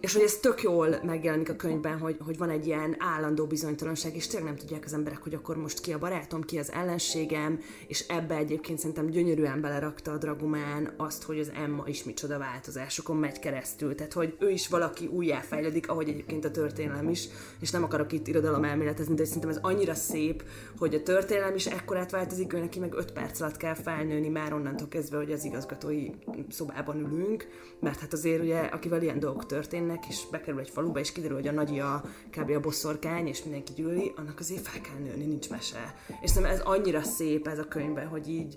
és 0.02 0.12
hogy 0.12 0.22
ez 0.22 0.36
tök 0.36 0.62
jól 0.62 1.00
megjelenik 1.04 1.48
a 1.48 1.56
könyvben, 1.56 1.98
hogy, 1.98 2.16
hogy 2.24 2.38
van 2.38 2.50
egy 2.50 2.66
ilyen 2.66 2.96
állandó 2.98 3.46
bizonytalanság, 3.46 4.16
és 4.16 4.26
tényleg 4.26 4.48
nem 4.48 4.58
tudják 4.58 4.84
az 4.84 4.92
emberek, 4.92 5.22
hogy 5.22 5.34
akkor 5.34 5.56
most 5.56 5.80
ki 5.80 5.92
a 5.92 5.98
barátom, 5.98 6.42
ki 6.42 6.58
az 6.58 6.72
ellenségem, 6.72 7.60
és 7.86 8.04
ebbe 8.08 8.36
egyébként 8.36 8.78
szerintem 8.78 9.06
gyönyörűen 9.06 9.60
belerakta 9.60 10.12
a 10.12 10.16
Dragumán 10.16 10.92
azt, 10.96 11.22
hogy 11.22 11.38
az 11.38 11.50
Emma 11.54 11.82
is 11.86 12.04
micsoda 12.04 12.38
változásokon 12.38 13.16
megy 13.16 13.38
keresztül, 13.38 13.94
tehát 13.94 14.12
hogy 14.12 14.36
ő 14.38 14.50
is 14.50 14.68
valaki 14.68 15.06
újjáfejlődik, 15.06 15.88
ahogy 15.88 16.08
egyébként 16.08 16.44
a 16.44 16.50
történelem 16.50 17.08
is, 17.08 17.28
és 17.60 17.70
nem 17.70 17.84
akarok 17.84 18.12
itt 18.12 18.26
irodalom 18.26 18.64
elméletezni, 18.64 19.14
de 19.14 19.24
szerintem 19.24 19.50
ez 19.50 19.58
annyira 19.60 19.94
szép, 19.94 20.44
hogy 20.78 20.94
a 20.94 21.02
történelem 21.02 21.54
is 21.54 21.66
ekkorát 21.66 22.10
változik, 22.10 22.52
ő 22.52 22.58
neki 22.58 22.78
meg 22.78 22.94
5 22.94 23.12
perc 23.12 23.40
alatt 23.40 23.56
kell 23.56 23.74
felnőni 23.74 24.28
már 24.28 24.52
onnantól 24.52 24.88
kezdve, 24.88 25.16
hogy 25.16 25.32
az 25.32 25.44
igazgatói 25.44 26.10
szobában 26.48 26.98
ülünk, 26.98 27.46
mert 27.80 28.00
hát 28.00 28.12
azért 28.12 28.42
ugye, 28.42 28.58
akivel 28.58 29.02
ilyen 29.02 29.18
dolgok 29.18 29.46
történnek, 29.46 29.90
mennek, 29.92 30.08
és 30.08 30.22
bekerül 30.30 30.60
egy 30.60 30.70
faluba, 30.70 30.98
és 30.98 31.12
kiderül, 31.12 31.36
hogy 31.36 31.48
a 31.48 31.52
nagyi 31.52 31.80
a 31.80 32.04
kb. 32.30 32.50
a 32.50 32.60
bosszorkány, 32.60 33.26
és 33.26 33.42
mindenki 33.42 33.72
gyűli, 33.72 34.12
annak 34.16 34.38
azért 34.38 34.68
fel 34.68 34.80
kell 34.80 34.98
nőni, 34.98 35.24
nincs 35.24 35.50
mese. 35.50 35.94
És 36.20 36.30
szerintem 36.30 36.58
ez 36.58 36.60
annyira 36.60 37.02
szép 37.02 37.46
ez 37.46 37.58
a 37.58 37.68
könyvben, 37.68 38.06
hogy 38.06 38.28
így 38.28 38.56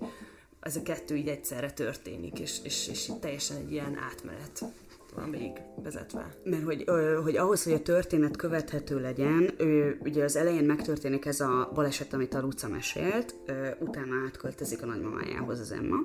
ez 0.59 0.75
a 0.75 0.81
kettő 0.81 1.15
így 1.15 1.27
egyszerre 1.27 1.71
történik, 1.71 2.39
és, 2.39 2.59
és, 2.63 2.87
és 2.87 3.11
teljesen 3.19 3.57
egy 3.57 3.71
ilyen 3.71 3.97
átmenet 4.11 4.63
van 5.15 5.29
még 5.29 5.51
vezetve. 5.83 6.35
Mert 6.43 6.63
hogy, 6.63 6.83
ö, 6.85 7.19
hogy 7.23 7.37
ahhoz, 7.37 7.63
hogy 7.63 7.73
a 7.73 7.81
történet 7.81 8.37
követhető 8.37 8.99
legyen, 8.99 9.49
ő, 9.57 9.99
ugye 10.03 10.23
az 10.23 10.35
elején 10.35 10.63
megtörténik 10.63 11.25
ez 11.25 11.39
a 11.39 11.71
baleset, 11.73 12.13
amit 12.13 12.33
a 12.33 12.41
Luca 12.41 12.67
mesélt, 12.67 13.35
ö, 13.45 13.67
utána 13.79 14.15
átköltözik 14.25 14.83
a 14.83 14.85
nagymamájához 14.85 15.59
az 15.59 15.71
Emma, 15.71 15.97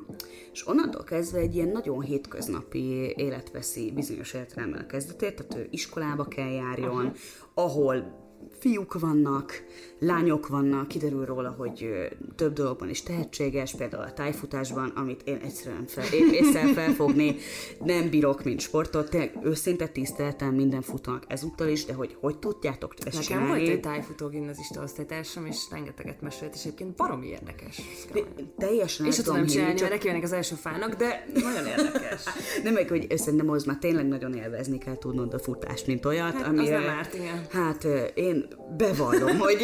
és 0.53 0.67
onnantól 0.67 1.05
kezdve 1.05 1.39
egy 1.39 1.55
ilyen 1.55 1.69
nagyon 1.69 2.01
hétköznapi 2.01 3.15
élet 3.17 3.51
veszi 3.51 3.93
bizonyos 3.93 4.33
értelemben 4.33 4.81
a 4.81 4.87
kezdetét, 4.87 5.35
tehát 5.35 5.55
ő 5.65 5.69
iskolába 5.71 6.25
kell 6.25 6.51
járjon, 6.51 7.13
ahol 7.55 8.29
fiúk 8.59 8.99
vannak, 8.99 9.63
lányok 9.99 10.49
vannak, 10.49 10.89
kiderül 10.89 11.25
róla, 11.25 11.51
hogy 11.59 12.09
több 12.37 12.53
dologban 12.53 12.89
is 12.89 13.03
tehetséges, 13.03 13.75
például 13.75 14.03
a 14.03 14.13
tájfutásban, 14.13 14.89
amit 14.89 15.23
én 15.25 15.37
egyszerűen 15.37 15.87
fel, 15.87 16.05
észre 16.13 16.73
felfogni 16.73 17.37
nem 17.85 18.11
bírok, 18.11 18.45
mint 18.45 18.61
sportot. 18.61 19.11
Tényleg 19.11 19.39
őszinte 19.43 19.87
tiszteltem 19.87 20.55
minden 20.55 20.83
futónak 20.83 21.25
ezúttal 21.29 21.69
is, 21.69 21.85
de 21.85 21.93
hogy 21.93 22.17
hogy 22.21 22.39
tudjátok 22.39 22.95
ezt 22.97 23.05
Nekem 23.05 23.21
csinálni? 23.23 23.49
volt 23.49 23.69
egy 23.69 23.81
tájfutó 23.81 24.29
gimnazista 24.29 24.83
osztálytársam, 24.83 25.47
és 25.47 25.57
rengeteget 25.71 26.21
mesélt, 26.21 26.55
és 26.55 26.61
egyébként 26.61 26.97
baromi 26.97 27.27
érdekes. 27.27 27.81
De, 28.13 28.21
teljesen 28.59 29.07
És 29.07 29.17
tudom 29.17 29.47
csinálni, 29.47 29.75
csak... 29.75 29.89
neki 29.89 30.09
az 30.09 30.33
első 30.33 30.55
fának, 30.55 30.95
de 30.95 31.27
nagyon 31.35 31.67
érdekes. 31.67 32.25
nem 32.65 32.73
meg, 32.73 32.89
hogy 32.89 33.19
szerintem 33.19 33.51
az 33.51 33.65
már 33.65 33.79
tényleg 33.79 34.09
nagyon 34.09 34.35
élvezni 34.35 34.79
kell 34.79 34.99
tudnod 34.99 35.35
a 35.35 35.39
futást, 35.39 35.87
mint 35.87 36.05
olyat. 36.05 36.33
Hát, 36.33 36.47
ami, 36.47 36.59
az 36.59 36.69
nem 36.69 36.89
árt, 36.89 37.15
igen. 37.15 37.47
Hát 37.51 37.85
én 38.15 38.30
bevallom, 38.77 39.39
hogy 39.47 39.59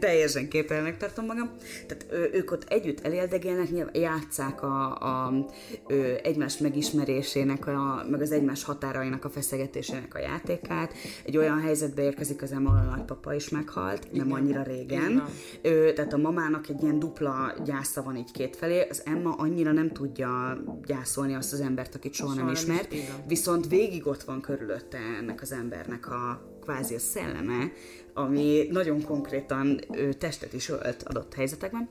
teljesen 0.00 0.48
képelnek 0.48 0.96
tartom 0.96 1.24
magam. 1.24 1.50
Tehát 1.86 2.32
ők 2.34 2.50
ott 2.50 2.64
együtt 2.68 3.00
eléldegélnek, 3.00 3.68
játszák 3.92 4.62
a, 4.62 4.98
a, 5.00 5.26
a 5.26 5.32
egymás 6.22 6.58
megismerésének, 6.58 7.66
a, 7.66 8.06
meg 8.10 8.20
az 8.20 8.32
egymás 8.32 8.64
határainak 8.64 9.24
a 9.24 9.30
feszegetésének 9.30 10.14
a 10.14 10.18
játékát. 10.18 10.92
Egy 11.24 11.36
olyan 11.36 11.60
helyzetbe 11.60 12.02
érkezik 12.02 12.42
az 12.42 12.52
Emma, 12.52 12.70
a 12.70 12.96
nagypapa 12.96 13.34
is 13.34 13.48
meghalt, 13.48 14.04
Igen. 14.12 14.26
nem 14.26 14.36
annyira 14.36 14.62
régen. 14.62 15.24
Ő, 15.62 15.92
tehát 15.92 16.12
a 16.12 16.16
mamának 16.16 16.68
egy 16.68 16.82
ilyen 16.82 16.98
dupla 16.98 17.54
gyásza 17.64 18.02
van 18.02 18.16
így 18.16 18.30
kétfelé, 18.30 18.86
az 18.90 19.02
Emma 19.04 19.34
annyira 19.34 19.72
nem 19.72 19.92
tudja 19.92 20.58
gyászolni 20.86 21.34
azt 21.34 21.52
az 21.52 21.60
embert, 21.60 21.94
akit 21.94 22.12
soha, 22.12 22.32
soha 22.32 22.44
nem 22.44 22.52
ismert, 22.52 22.94
viszont 23.26 23.68
végig 23.68 24.06
ott 24.06 24.22
van 24.22 24.40
körülötte 24.40 24.98
ennek 25.20 25.42
az 25.42 25.52
embernek 25.52 26.10
a 26.10 26.56
kvázi 26.68 26.94
a 26.94 26.98
szelleme, 26.98 27.72
ami 28.14 28.66
nagyon 28.70 29.04
konkrétan 29.04 29.80
ő, 29.92 30.12
testet 30.12 30.52
is 30.52 30.68
ölt 30.68 31.02
adott 31.02 31.34
helyzetekben. 31.34 31.88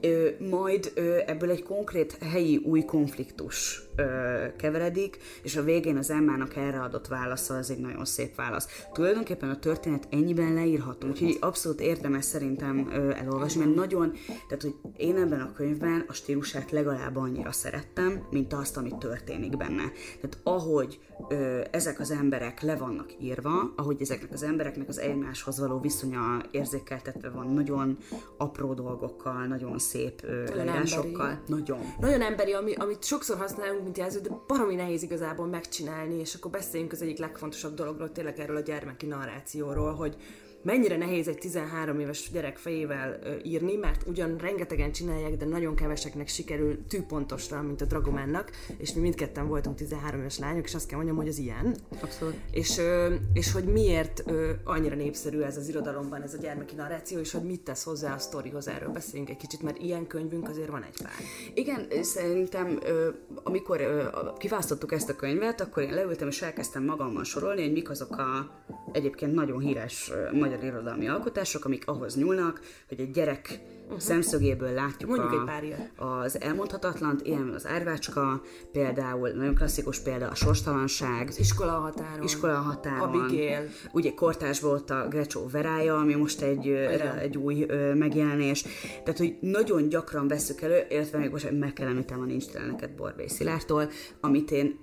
Ö, 0.00 0.28
majd 0.38 0.92
ö, 0.94 1.18
ebből 1.26 1.50
egy 1.50 1.62
konkrét 1.62 2.18
helyi 2.30 2.56
új 2.56 2.84
konfliktus 2.84 3.85
ö, 3.96 4.44
keveredik, 4.56 5.18
és 5.42 5.56
a 5.56 5.62
végén 5.62 5.96
az 5.96 6.10
Emmának 6.10 6.56
erre 6.56 6.80
adott 6.80 7.06
válasza 7.06 7.56
az 7.56 7.70
egy 7.70 7.78
nagyon 7.78 8.04
szép 8.04 8.34
válasz. 8.34 8.84
Tulajdonképpen 8.92 9.50
a 9.50 9.58
történet 9.58 10.08
ennyiben 10.10 10.54
leírható, 10.54 11.08
úgyhogy 11.08 11.36
abszolút 11.40 11.80
érdemes 11.80 12.24
szerintem 12.24 12.88
ö, 12.92 13.10
elolvasni, 13.10 13.64
mert 13.64 13.74
nagyon, 13.74 14.12
tehát 14.26 14.62
hogy 14.62 14.74
én 14.96 15.16
ebben 15.16 15.40
a 15.40 15.52
könyvben 15.52 16.04
a 16.08 16.12
stílusát 16.12 16.70
legalább 16.70 17.16
annyira 17.16 17.52
szerettem, 17.52 18.26
mint 18.30 18.52
azt, 18.52 18.76
ami 18.76 18.92
történik 18.98 19.56
benne. 19.56 19.92
Tehát 20.20 20.38
ahogy 20.42 21.00
ö, 21.28 21.60
ezek 21.70 22.00
az 22.00 22.10
emberek 22.10 22.60
le 22.60 22.76
vannak 22.76 23.14
írva, 23.20 23.72
ahogy 23.76 24.00
ezeknek 24.00 24.32
az 24.32 24.42
embereknek 24.42 24.88
az 24.88 24.98
egymáshoz 24.98 25.58
való 25.58 25.80
viszonya 25.80 26.42
érzékeltetve 26.50 27.28
van 27.30 27.46
nagyon 27.46 27.98
apró 28.36 28.74
dolgokkal, 28.74 29.46
nagyon 29.46 29.78
szép 29.78 30.22
ö, 30.24 30.44
leírásokkal. 30.54 31.42
Nagyon. 31.46 31.78
Nagyon 32.00 32.20
emberi, 32.20 32.52
ami, 32.52 32.74
amit 32.74 33.04
sokszor 33.04 33.36
használunk, 33.36 33.85
mint 33.86 33.98
jelző, 33.98 34.20
de 34.20 34.28
baromi 34.46 34.74
nehéz 34.74 35.02
igazából 35.02 35.46
megcsinálni, 35.46 36.14
és 36.14 36.34
akkor 36.34 36.50
beszéljünk 36.50 36.92
az 36.92 37.02
egyik 37.02 37.18
legfontosabb 37.18 37.74
dologról, 37.74 38.12
tényleg 38.12 38.40
erről 38.40 38.56
a 38.56 38.60
gyermeki 38.60 39.06
narrációról, 39.06 39.94
hogy 39.94 40.16
mennyire 40.66 40.96
nehéz 40.96 41.28
egy 41.28 41.38
13 41.38 42.00
éves 42.00 42.30
gyerek 42.32 42.56
fejével 42.56 43.18
írni, 43.42 43.76
mert 43.76 44.06
ugyan 44.06 44.36
rengetegen 44.36 44.92
csinálják, 44.92 45.36
de 45.36 45.44
nagyon 45.44 45.74
keveseknek 45.74 46.28
sikerül 46.28 46.86
tűpontosra, 46.88 47.62
mint 47.62 47.80
a 47.80 47.84
Dragománnak, 47.84 48.50
és 48.76 48.92
mi 48.92 49.00
mindketten 49.00 49.48
voltunk 49.48 49.76
13 49.76 50.20
éves 50.20 50.38
lányok, 50.38 50.64
és 50.64 50.74
azt 50.74 50.86
kell 50.86 50.96
mondjam, 50.96 51.16
hogy 51.16 51.28
az 51.28 51.38
ilyen. 51.38 51.76
Abszolút. 52.00 52.34
És, 52.50 52.80
és 53.32 53.52
hogy 53.52 53.64
miért 53.64 54.24
annyira 54.64 54.94
népszerű 54.94 55.40
ez 55.40 55.56
az 55.56 55.68
irodalomban, 55.68 56.22
ez 56.22 56.34
a 56.34 56.38
gyermeki 56.38 56.74
narráció, 56.74 57.18
és 57.18 57.32
hogy 57.32 57.42
mit 57.42 57.60
tesz 57.60 57.84
hozzá 57.84 58.14
a 58.14 58.18
sztorihoz, 58.18 58.68
erről 58.68 58.88
beszéljünk 58.88 59.30
egy 59.30 59.36
kicsit, 59.36 59.62
mert 59.62 59.78
ilyen 59.78 60.06
könyvünk 60.06 60.48
azért 60.48 60.68
van 60.68 60.82
egy 60.82 61.02
pár. 61.02 61.12
Igen, 61.54 61.86
szerintem 62.02 62.78
amikor 63.42 63.80
kiválasztottuk 64.38 64.92
ezt 64.92 65.08
a 65.08 65.16
könyvet, 65.16 65.60
akkor 65.60 65.82
én 65.82 65.94
leültem 65.94 66.28
és 66.28 66.42
elkezdtem 66.42 66.84
magammal 66.84 67.24
sorolni, 67.24 67.62
hogy 67.62 67.72
mik 67.72 67.90
azok 67.90 68.16
a 68.16 68.50
egyébként 68.92 69.34
nagyon 69.34 69.58
híres 69.58 70.10
ö, 70.10 70.36
magyar 70.56 70.74
irodalmi 70.74 71.08
alkotások, 71.08 71.64
amik 71.64 71.86
ahhoz 71.86 72.16
nyúlnak, 72.16 72.60
hogy 72.88 73.00
egy 73.00 73.10
gyerek 73.10 73.60
uh-huh. 73.84 73.98
szemszögéből 73.98 74.72
látjuk 74.72 75.10
Mondjuk 75.10 75.32
a, 75.32 75.40
egy 75.40 75.44
pár 75.44 75.64
ilyet. 75.64 75.90
az 75.96 76.40
elmondhatatlant, 76.40 77.26
ilyen 77.26 77.52
az 77.54 77.66
árvácska, 77.66 78.42
például 78.72 79.28
nagyon 79.28 79.54
klasszikus 79.54 80.00
példa 80.00 80.28
a 80.28 80.34
sorstalanság. 80.34 81.28
Az 81.28 81.38
iskola 81.38 81.72
határon. 81.72 82.22
Iskola 82.22 82.54
határon. 82.54 83.08
Abigail. 83.08 83.68
Ugye 83.92 84.14
kortás 84.14 84.60
volt 84.60 84.90
a 84.90 85.06
Grecsó 85.08 85.48
Verája, 85.48 85.96
ami 85.96 86.14
most 86.14 86.40
egy, 86.40 86.66
Igen. 86.66 87.16
egy 87.18 87.36
új 87.36 87.64
ö, 87.68 87.94
megjelenés. 87.94 88.64
Tehát, 89.04 89.18
hogy 89.18 89.36
nagyon 89.40 89.88
gyakran 89.88 90.28
veszük 90.28 90.60
elő, 90.60 90.86
illetve 90.88 91.18
még 91.18 91.30
most 91.30 91.50
meg 91.50 91.72
kell 91.72 91.86
említem 91.86 92.20
a 92.20 92.24
Nincs 92.24 92.52
neked 92.52 92.90
Borbély 92.90 93.26
Szilártól, 93.26 93.90
amit 94.20 94.50
én 94.50 94.78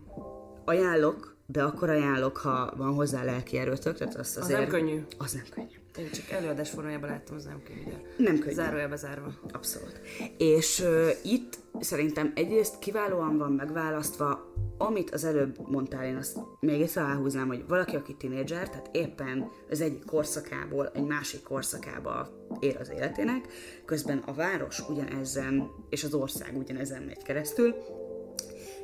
ajánlok, 0.65 1.32
de 1.45 1.63
akkor 1.63 1.89
ajánlok, 1.89 2.37
ha 2.37 2.73
van 2.77 2.93
hozzá 2.93 3.23
lelki 3.23 3.57
erőtök, 3.57 3.97
tehát 3.97 4.15
azt 4.15 4.37
Az 4.37 4.43
azért... 4.43 4.59
nem 4.59 4.69
könnyű. 4.69 5.01
Az 5.17 5.31
nem 5.31 5.43
könnyű. 5.49 5.67
Én 5.97 6.11
csak 6.11 6.29
előadás 6.29 6.69
formájában 6.69 7.09
láttam, 7.09 7.35
az 7.35 7.43
nem 7.43 7.61
könnyű. 7.63 7.83
De 7.83 8.01
Nem 8.17 8.39
könnyű. 8.39 8.53
zárójelbe 8.53 8.95
zárva. 8.95 9.33
Abszolút. 9.51 10.01
És 10.37 10.79
uh, 10.79 11.09
itt 11.23 11.57
szerintem 11.79 12.31
egyrészt 12.35 12.79
kiválóan 12.79 13.37
van 13.37 13.51
megválasztva, 13.51 14.51
amit 14.77 15.11
az 15.11 15.23
előbb 15.23 15.69
mondtál, 15.69 16.05
én 16.05 16.15
azt 16.15 16.37
még 16.59 16.81
egyszer 16.81 17.03
aláhúznám, 17.03 17.47
hogy 17.47 17.63
valaki, 17.67 17.95
aki 17.95 18.15
tinédzser, 18.15 18.69
tehát 18.69 18.89
éppen 18.91 19.49
az 19.69 19.81
egyik 19.81 20.05
korszakából 20.05 20.91
egy 20.93 21.05
másik 21.05 21.43
korszakába 21.43 22.29
ér 22.59 22.77
az 22.79 22.89
életének, 22.95 23.47
közben 23.85 24.17
a 24.17 24.33
város 24.33 24.89
ugyanezen, 24.89 25.71
és 25.89 26.03
az 26.03 26.13
ország 26.13 26.57
ugyanezen 26.57 27.03
megy 27.03 27.23
keresztül, 27.23 27.75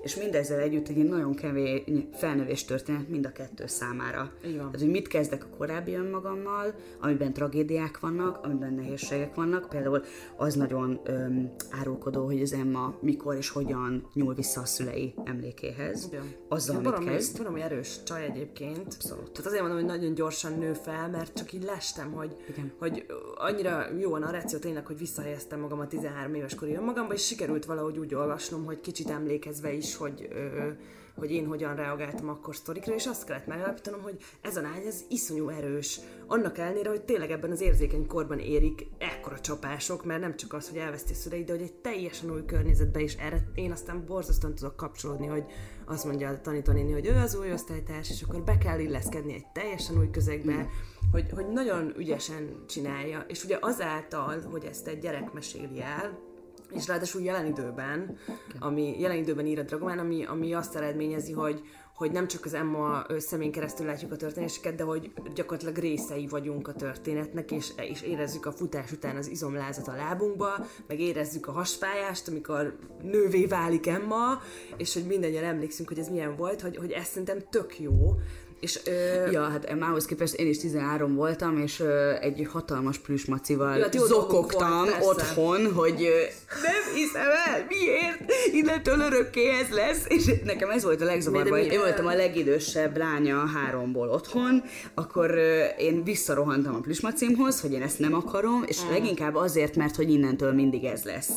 és 0.01 0.15
mindezzel 0.15 0.59
együtt 0.59 0.87
egy 0.87 0.97
nagyon 0.97 1.35
kevés 1.35 1.83
felnövés 2.13 2.65
történet 2.65 3.09
mind 3.09 3.25
a 3.25 3.31
kettő 3.31 3.67
számára. 3.67 4.31
Van. 4.43 4.53
Tehát, 4.55 4.79
hogy 4.79 4.89
mit 4.89 5.07
kezdek 5.07 5.43
a 5.43 5.55
korábbi 5.57 5.93
önmagammal, 5.93 6.73
amiben 6.99 7.33
tragédiák 7.33 7.99
vannak, 7.99 8.45
amiben 8.45 8.73
nehézségek 8.73 9.35
vannak. 9.35 9.69
Például 9.69 10.03
az 10.37 10.55
nagyon 10.55 10.99
öm, 11.03 11.51
árulkodó, 11.69 12.25
hogy 12.25 12.41
az 12.41 12.53
Emma 12.53 12.97
mikor 13.01 13.35
és 13.35 13.49
hogyan 13.49 14.07
nyúl 14.13 14.33
vissza 14.33 14.61
a 14.61 14.65
szülei 14.65 15.13
emlékéhez. 15.23 16.05
Igen. 16.11 16.23
Azzal, 16.47 16.75
Ja, 16.75 16.81
baromi, 16.81 17.05
kezd. 17.05 17.37
baromi 17.37 17.61
erős 17.61 18.03
csaj 18.03 18.23
egyébként. 18.23 18.93
Abszolút. 18.93 19.31
Tehát 19.31 19.45
azért 19.45 19.61
mondom, 19.61 19.79
hogy 19.79 19.87
nagyon 19.87 20.13
gyorsan 20.13 20.53
nő 20.57 20.73
fel, 20.73 21.09
mert 21.09 21.33
csak 21.33 21.53
így 21.53 21.63
lestem, 21.63 22.11
hogy, 22.11 22.35
Igen. 22.49 22.71
hogy 22.77 23.05
annyira 23.35 23.85
jó 23.99 24.13
a 24.13 24.19
narráció 24.19 24.59
tényleg, 24.59 24.85
hogy 24.85 24.97
visszahelyeztem 24.97 25.59
magam 25.59 25.79
a 25.79 25.87
13 25.87 26.33
éves 26.33 26.55
kori 26.55 26.75
önmagamba, 26.75 27.13
és 27.13 27.25
sikerült 27.25 27.65
valahogy 27.65 27.97
úgy 27.97 28.15
olvasnom, 28.15 28.65
hogy 28.65 28.81
kicsit 28.81 29.09
emlékezve 29.09 29.73
is, 29.73 29.88
hogy, 29.95 30.27
ö, 30.31 30.69
hogy 31.19 31.31
én 31.31 31.45
hogyan 31.45 31.75
reagáltam 31.75 32.29
akkor 32.29 32.55
sztorikra, 32.55 32.93
és 32.93 33.07
azt 33.07 33.25
kellett 33.25 33.47
megállapítanom, 33.47 34.01
hogy 34.01 34.17
ez 34.41 34.57
a 34.57 34.61
lány, 34.61 34.85
ez 34.85 35.03
iszonyú 35.09 35.49
erős. 35.49 35.99
Annak 36.27 36.57
ellenére, 36.57 36.89
hogy 36.89 37.01
tényleg 37.01 37.31
ebben 37.31 37.51
az 37.51 37.61
érzékeny 37.61 38.07
korban 38.07 38.39
érik 38.39 38.87
ekkora 38.97 39.39
csapások, 39.39 40.05
mert 40.05 40.21
nem 40.21 40.35
csak 40.35 40.53
az, 40.53 40.69
hogy 40.69 40.77
elveszti 40.77 41.13
a 41.25 41.29
de 41.29 41.51
hogy 41.51 41.61
egy 41.61 41.73
teljesen 41.73 42.31
új 42.31 42.45
környezetbe 42.45 43.01
is 43.01 43.13
erre 43.13 43.43
én 43.55 43.71
aztán 43.71 44.05
borzasztóan 44.05 44.55
tudok 44.55 44.75
kapcsolódni, 44.75 45.27
hogy 45.27 45.43
azt 45.85 46.05
mondja 46.05 46.29
a 46.29 46.41
tanítónéni, 46.41 46.91
hogy 46.91 47.05
ő 47.05 47.15
az 47.15 47.35
új 47.35 47.51
osztálytárs, 47.51 48.09
és 48.09 48.21
akkor 48.21 48.41
be 48.41 48.57
kell 48.57 48.79
illeszkedni 48.79 49.33
egy 49.33 49.45
teljesen 49.53 49.97
új 49.97 50.09
közegbe, 50.09 50.69
hogy, 51.11 51.25
hogy 51.33 51.47
nagyon 51.49 51.93
ügyesen 51.97 52.63
csinálja, 52.67 53.25
és 53.27 53.43
ugye 53.43 53.57
azáltal, 53.61 54.41
hogy 54.41 54.65
ezt 54.65 54.87
egy 54.87 54.99
gyerek 54.99 55.33
meséli 55.33 55.81
el, 55.81 56.28
és 56.71 56.87
ráadásul 56.87 57.21
jelen 57.21 57.45
időben, 57.45 58.17
ami 58.59 58.99
jelen 58.99 59.17
időben 59.17 59.45
ír 59.45 59.59
a 59.59 59.63
Dragomán, 59.63 59.99
ami, 59.99 60.25
ami 60.25 60.53
azt 60.53 60.75
eredményezi, 60.75 61.31
hogy, 61.31 61.61
hogy 61.95 62.11
nem 62.11 62.27
csak 62.27 62.45
az 62.45 62.53
Emma 62.53 63.05
szemén 63.17 63.51
keresztül 63.51 63.85
látjuk 63.85 64.11
a 64.11 64.15
történéseket, 64.15 64.75
de 64.75 64.83
hogy 64.83 65.11
gyakorlatilag 65.35 65.77
részei 65.77 66.27
vagyunk 66.27 66.67
a 66.67 66.73
történetnek, 66.73 67.51
és, 67.51 67.71
és 67.89 68.01
érezzük 68.01 68.45
a 68.45 68.51
futás 68.51 68.91
után 68.91 69.15
az 69.15 69.27
izomlázat 69.27 69.87
a 69.87 69.95
lábunkba, 69.95 70.65
meg 70.87 70.99
érezzük 70.99 71.47
a 71.47 71.51
hasfájást, 71.51 72.27
amikor 72.27 72.77
nővé 73.01 73.45
válik 73.45 73.87
Emma, 73.87 74.41
és 74.77 74.93
hogy 74.93 75.05
mindannyian 75.05 75.43
emlékszünk, 75.43 75.87
hogy 75.87 75.99
ez 75.99 76.09
milyen 76.09 76.35
volt, 76.35 76.61
hogy, 76.61 76.77
hogy 76.77 76.91
ez 76.91 77.07
szerintem 77.07 77.39
tök 77.49 77.79
jó. 77.79 78.15
És, 78.59 78.79
ö, 78.85 79.31
Ja, 79.31 79.41
hát 79.43 79.65
Emmához 79.65 80.05
képest 80.05 80.33
én 80.33 80.47
is 80.47 80.57
13 80.57 81.15
voltam, 81.15 81.57
és 81.57 81.79
ö, 81.79 82.11
egy 82.21 82.47
hatalmas 82.51 82.97
plüsmacival 82.97 83.77
Ja, 83.77 83.87
zokogtam 84.05 84.77
volt, 84.77 84.91
persze. 84.91 85.07
otthon, 85.07 85.73
hogy 85.73 86.03
ö, 86.03 86.19
nem 86.63 86.95
hiszem 86.95 87.27
el, 87.47 87.65
miért? 87.69 88.31
Innentől 88.53 88.99
örökké 88.99 89.49
ez 89.49 89.69
lesz. 89.69 90.05
És 90.07 90.31
nekem 90.43 90.69
ez 90.69 90.83
volt 90.83 91.01
a 91.01 91.05
legzavarba, 91.05 91.57
én 91.59 91.79
voltam 91.79 92.05
a 92.07 92.15
legidősebb 92.15 92.97
lánya 92.97 93.41
a 93.41 93.45
háromból 93.47 94.09
otthon, 94.09 94.63
akkor 94.93 95.29
ö, 95.31 95.63
én 95.77 96.03
visszarohantam 96.03 96.75
a 96.75 96.79
plüsmacimhoz, 96.79 97.61
hogy 97.61 97.71
én 97.71 97.81
ezt 97.81 97.99
nem 97.99 98.13
akarom, 98.13 98.63
és 98.67 98.83
Mm. 98.83 98.89
leginkább 98.89 99.35
azért, 99.35 99.75
mert 99.75 99.95
hogy 99.95 100.09
innentől 100.11 100.53
mindig 100.53 100.83
ez 100.83 101.03
lesz. 101.03 101.31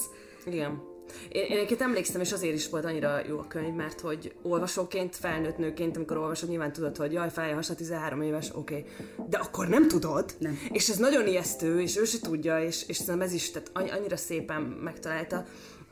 Igen. 0.47 0.91
Én, 1.29 1.45
én 1.45 1.57
egyébként 1.57 1.81
emlékszem, 1.81 2.21
és 2.21 2.33
azért 2.33 2.55
is 2.55 2.69
volt 2.69 2.85
annyira 2.85 3.21
jó 3.29 3.39
a 3.39 3.47
könyv, 3.49 3.75
mert 3.75 4.01
hogy 4.01 4.33
olvasóként, 4.43 5.17
felnőtt 5.17 5.59
nőként, 5.59 5.97
amikor 5.97 6.17
olvasod, 6.17 6.49
nyilván 6.49 6.73
tudod, 6.73 6.97
hogy 6.97 7.13
jaj, 7.13 7.31
fáj 7.31 7.53
a 7.53 7.55
hasa, 7.55 7.75
13 7.75 8.23
éves, 8.23 8.51
oké. 8.55 8.75
Okay. 8.75 8.85
De 9.29 9.37
akkor 9.37 9.69
nem 9.69 9.89
tudod. 9.89 10.35
Nem. 10.39 10.59
És 10.73 10.89
ez 10.89 10.97
nagyon 10.97 11.27
ijesztő, 11.27 11.81
és 11.81 11.97
ő 11.97 12.05
se 12.05 12.19
tudja, 12.21 12.65
és, 12.65 12.89
és 12.89 12.97
szerintem 12.97 13.21
ez 13.21 13.33
is 13.33 13.51
tehát 13.51 13.71
annyi- 13.73 13.91
annyira 13.91 14.17
szépen 14.17 14.63
megtalálta. 14.63 15.45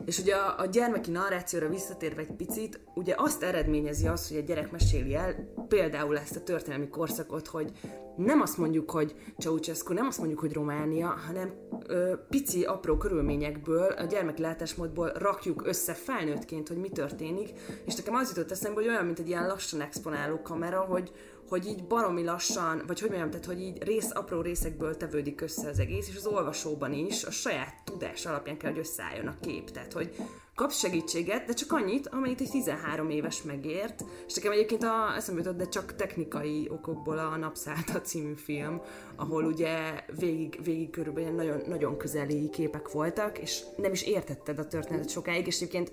És 0.04 0.18
ugye 0.18 0.34
a, 0.34 0.60
a 0.60 0.66
gyermeki 0.66 1.10
narrációra 1.10 1.68
visszatérve 1.68 2.20
egy 2.20 2.32
picit, 2.32 2.80
ugye 2.94 3.14
azt 3.16 3.42
eredményezi 3.42 4.06
az, 4.06 4.28
hogy 4.28 4.36
a 4.36 4.40
gyerek 4.40 4.70
meséli 4.70 5.14
el 5.14 5.34
például 5.68 6.18
ezt 6.18 6.36
a 6.36 6.42
történelmi 6.42 6.88
korszakot, 6.88 7.46
hogy 7.46 7.72
nem 8.16 8.40
azt 8.40 8.58
mondjuk, 8.58 8.90
hogy 8.90 9.14
Ceausescu, 9.38 9.92
nem 9.92 10.06
azt 10.06 10.18
mondjuk, 10.18 10.40
hogy 10.40 10.52
Románia, 10.52 11.08
hanem 11.26 11.52
ö, 11.86 12.14
pici, 12.28 12.64
apró 12.64 12.96
körülményekből, 12.96 13.92
a 13.92 14.04
gyermeki 14.04 14.42
látásmódból 14.42 15.12
rakjuk 15.18 15.66
össze 15.66 15.94
felnőttként, 15.94 16.68
hogy 16.68 16.76
mi 16.76 16.88
történik, 16.88 17.50
és 17.86 17.94
nekem 17.94 18.14
az 18.14 18.28
jutott 18.28 18.50
eszembe, 18.50 18.80
hogy 18.80 18.88
olyan, 18.88 19.04
mint 19.04 19.18
egy 19.18 19.28
ilyen 19.28 19.46
lassan 19.46 19.80
exponáló 19.80 20.42
kamera, 20.42 20.80
hogy, 20.80 21.12
hogy 21.50 21.66
így 21.66 21.84
baromi 21.84 22.24
lassan, 22.24 22.82
vagy 22.86 23.00
hogy 23.00 23.08
mondjam, 23.08 23.30
tehát, 23.30 23.46
hogy 23.46 23.60
így 23.60 23.82
rész, 23.82 24.10
apró 24.14 24.40
részekből 24.40 24.96
tevődik 24.96 25.40
össze 25.40 25.68
az 25.68 25.78
egész, 25.78 26.08
és 26.08 26.16
az 26.16 26.26
olvasóban 26.26 26.92
is 26.92 27.24
a 27.24 27.30
saját 27.30 27.74
tudás 27.84 28.26
alapján 28.26 28.58
kell, 28.58 28.70
hogy 28.70 28.78
összeálljon 28.78 29.26
a 29.26 29.36
kép. 29.40 29.70
Tehát, 29.70 29.92
hogy 29.92 30.14
kapsz 30.54 30.78
segítséget, 30.78 31.44
de 31.44 31.52
csak 31.52 31.72
annyit, 31.72 32.08
amennyit 32.08 32.40
egy 32.40 32.50
13 32.50 33.10
éves 33.10 33.42
megért, 33.42 34.04
és 34.26 34.34
nekem 34.34 34.52
egyébként 34.52 34.82
a, 34.82 35.14
eszembe 35.16 35.40
jutott, 35.40 35.56
de 35.56 35.68
csak 35.68 35.96
technikai 35.96 36.68
okokból 36.70 37.18
a 37.18 37.36
Napszálta 37.36 38.00
című 38.00 38.34
film, 38.34 38.80
ahol 39.16 39.44
ugye 39.44 40.04
végig, 40.18 40.60
végig 40.64 40.90
körülbelül 40.90 41.30
nagyon, 41.30 41.60
nagyon 41.66 41.96
közeli 41.96 42.48
képek 42.50 42.90
voltak, 42.90 43.38
és 43.38 43.60
nem 43.76 43.92
is 43.92 44.02
értetted 44.02 44.58
a 44.58 44.66
történetet 44.66 45.10
sokáig, 45.10 45.46
és 45.46 45.56
egyébként 45.56 45.92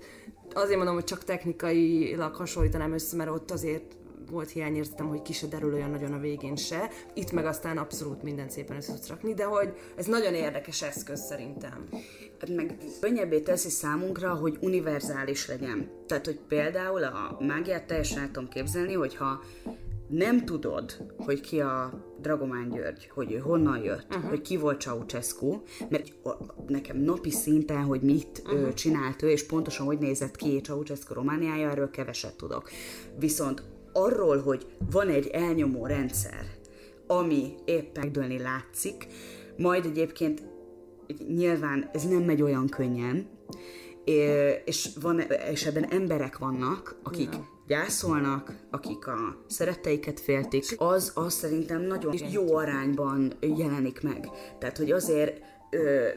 azért 0.54 0.76
mondom, 0.76 0.94
hogy 0.94 1.04
csak 1.04 1.24
technikailag 1.24 2.34
hasonlítanám 2.34 2.92
össze, 2.92 3.16
mert 3.16 3.30
ott 3.30 3.50
azért 3.50 3.96
volt 4.30 4.50
hiányérzetem, 4.50 5.08
hogy 5.08 5.22
ki 5.22 5.32
se 5.32 5.46
derül 5.46 5.74
olyan 5.74 5.90
nagyon 5.90 6.12
a 6.12 6.18
végén 6.18 6.56
se. 6.56 6.88
Itt 7.14 7.32
meg 7.32 7.46
aztán 7.46 7.78
abszolút 7.78 8.22
mindent 8.22 8.50
szépen 8.50 8.76
össze 8.76 8.92
tudsz 8.92 9.08
rakni, 9.08 9.34
de 9.34 9.44
hogy 9.44 9.72
ez 9.96 10.06
nagyon 10.06 10.34
érdekes 10.34 10.82
eszköz 10.82 11.20
szerintem. 11.20 11.88
Hát 12.40 12.54
meg 12.54 12.78
könnyebbé 13.00 13.40
teszi 13.40 13.70
számunkra, 13.70 14.34
hogy 14.34 14.58
univerzális 14.60 15.46
legyen. 15.46 15.90
Tehát, 16.06 16.24
hogy 16.24 16.40
például 16.48 17.02
a 17.02 17.36
mágiát 17.40 17.86
teljesen 17.86 18.18
el 18.18 18.30
tudom 18.30 18.48
képzelni, 18.48 18.92
hogyha 18.92 19.40
nem 20.08 20.44
tudod, 20.44 21.12
hogy 21.16 21.40
ki 21.40 21.60
a 21.60 22.04
Dragomán 22.20 22.70
György, 22.70 23.10
hogy 23.14 23.32
ő 23.32 23.38
honnan 23.38 23.82
jött, 23.82 24.06
uh-huh. 24.10 24.28
hogy 24.28 24.40
ki 24.40 24.56
volt 24.56 24.80
Ceausescu, 24.80 25.62
mert 25.88 26.12
nekem 26.66 26.96
napi 26.96 27.30
szinten, 27.30 27.82
hogy 27.82 28.00
mit 28.00 28.42
uh-huh. 28.44 28.74
csinált 28.74 29.22
ő, 29.22 29.30
és 29.30 29.46
pontosan 29.46 29.86
hogy 29.86 29.98
nézett 29.98 30.36
ki 30.36 30.60
Ceausescu 30.60 31.14
Romániája, 31.14 31.70
erről 31.70 31.90
keveset 31.90 32.36
tudok. 32.36 32.70
Viszont 33.18 33.62
arról, 34.04 34.42
hogy 34.42 34.66
van 34.90 35.08
egy 35.08 35.26
elnyomó 35.26 35.86
rendszer, 35.86 36.46
ami 37.06 37.54
éppen 37.64 38.02
megdőlni 38.02 38.38
látszik, 38.38 39.06
majd 39.56 39.84
egyébként 39.84 40.42
nyilván 41.28 41.90
ez 41.92 42.02
nem 42.02 42.22
megy 42.22 42.42
olyan 42.42 42.68
könnyen, 42.68 43.26
és, 44.64 44.88
van, 45.00 45.20
és 45.50 45.66
ebben 45.66 45.84
emberek 45.84 46.38
vannak, 46.38 46.98
akik 47.02 47.28
gyászolnak, 47.66 48.52
akik 48.70 49.06
a 49.06 49.44
szeretteiket 49.46 50.20
féltik, 50.20 50.64
az, 50.76 51.12
az 51.14 51.32
szerintem 51.32 51.82
nagyon 51.82 52.14
jó 52.30 52.54
arányban 52.54 53.32
jelenik 53.40 54.02
meg. 54.02 54.28
Tehát, 54.58 54.76
hogy 54.76 54.90
azért 54.90 55.40
ö, 55.70 56.08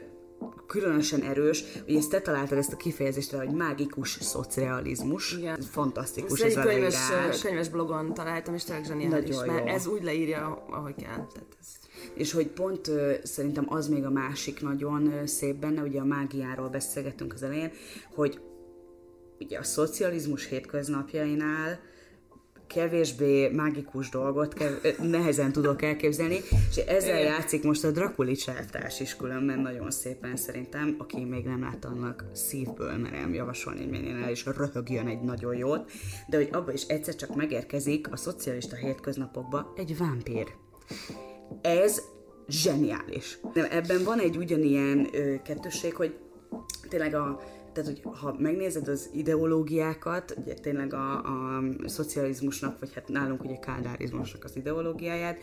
különösen 0.68 1.22
erős, 1.22 1.64
hogy 1.86 1.96
ezt 1.96 2.10
te 2.10 2.22
találtad 2.22 2.58
ezt 2.58 2.74
a 2.74 2.78
kifejezést, 2.78 3.32
hogy 3.32 3.52
mágikus 3.52 4.18
szocializmus. 4.22 5.34
Igen. 5.38 5.58
Ez 5.58 5.68
Fantasztikus 5.70 6.40
ez 6.40 6.52
egy 6.52 6.58
a 6.58 6.62
könyves, 6.62 7.10
leírás. 7.10 7.42
könyves 7.42 7.70
blogon 7.70 8.14
találtam, 8.14 8.54
és 8.54 8.64
tényleg 8.64 8.86
zseniális, 8.86 9.36
Nagyon 9.36 9.54
mert 9.56 9.68
jó. 9.68 9.74
ez 9.74 9.88
úgy 9.88 10.04
leírja, 10.04 10.66
ahogy 10.70 10.96
kell. 10.96 11.28
Tehát 11.34 11.56
ez... 11.60 11.68
És 12.14 12.32
hogy 12.32 12.48
pont 12.48 12.88
ö, 12.88 13.14
szerintem 13.24 13.66
az 13.68 13.88
még 13.88 14.06
a 14.06 14.10
másik 14.10 14.62
nagyon 14.62 15.12
ö, 15.12 15.26
szép 15.26 15.56
benne, 15.56 15.82
ugye 15.82 16.00
a 16.00 16.06
mágiáról 16.06 16.70
beszélgettünk 16.70 17.34
az 17.34 17.44
elején, 17.44 17.72
hogy 18.14 18.40
ugye 19.40 19.58
a 19.60 19.64
szocializmus 19.64 20.48
hétköznapjainál 20.48 21.80
kevésbé 22.74 23.48
mágikus 23.48 24.10
dolgot 24.10 24.54
kev- 24.54 25.00
nehezen 25.00 25.52
tudok 25.52 25.82
elképzelni, 25.82 26.40
és 26.70 26.76
ezzel 26.76 27.20
játszik 27.20 27.64
most 27.64 27.84
a 27.84 27.92
Drakulics 27.92 28.50
elvtárs 28.50 29.00
is 29.00 29.16
különben 29.16 29.60
nagyon 29.60 29.92
szépen 29.92 30.36
szerintem, 30.36 30.96
aki 30.98 31.24
még 31.24 31.46
nem 31.46 31.62
látta 31.62 31.88
annak 31.88 32.26
szívből 32.34 32.98
merem 32.98 33.34
javasolni, 33.34 33.80
hogy 33.80 33.90
menjen 33.90 34.24
el 34.24 34.30
és 34.30 34.46
röhögjön 34.46 35.08
egy 35.08 35.22
nagyon 35.22 35.56
jót, 35.56 35.92
de 36.28 36.38
hogy 36.38 36.50
abba 36.52 36.72
is 36.72 36.84
egyszer 36.84 37.16
csak 37.16 37.36
megérkezik 37.36 38.12
a 38.12 38.16
szocialista 38.16 38.76
hétköznapokba 38.76 39.74
egy 39.76 39.98
vámpír. 39.98 40.48
Ez 41.62 42.02
zseniális. 42.48 43.38
De 43.54 43.70
ebben 43.70 44.04
van 44.04 44.20
egy 44.20 44.38
ugyanilyen 44.38 45.08
ö, 45.12 45.36
kettősség, 45.44 45.96
hogy 45.96 46.16
tényleg 46.90 47.14
a 47.14 47.40
tehát 47.74 47.90
hogy 47.90 48.02
ha 48.20 48.36
megnézed 48.40 48.88
az 48.88 49.10
ideológiákat, 49.14 50.36
ugye 50.38 50.54
tényleg 50.54 50.94
a, 50.94 51.14
a 51.14 51.64
szocializmusnak, 51.86 52.80
vagy 52.80 52.94
hát 52.94 53.08
nálunk 53.08 53.44
ugye 53.44 53.58
kádárizmusnak 53.58 54.44
az 54.44 54.56
ideológiáját, 54.56 55.38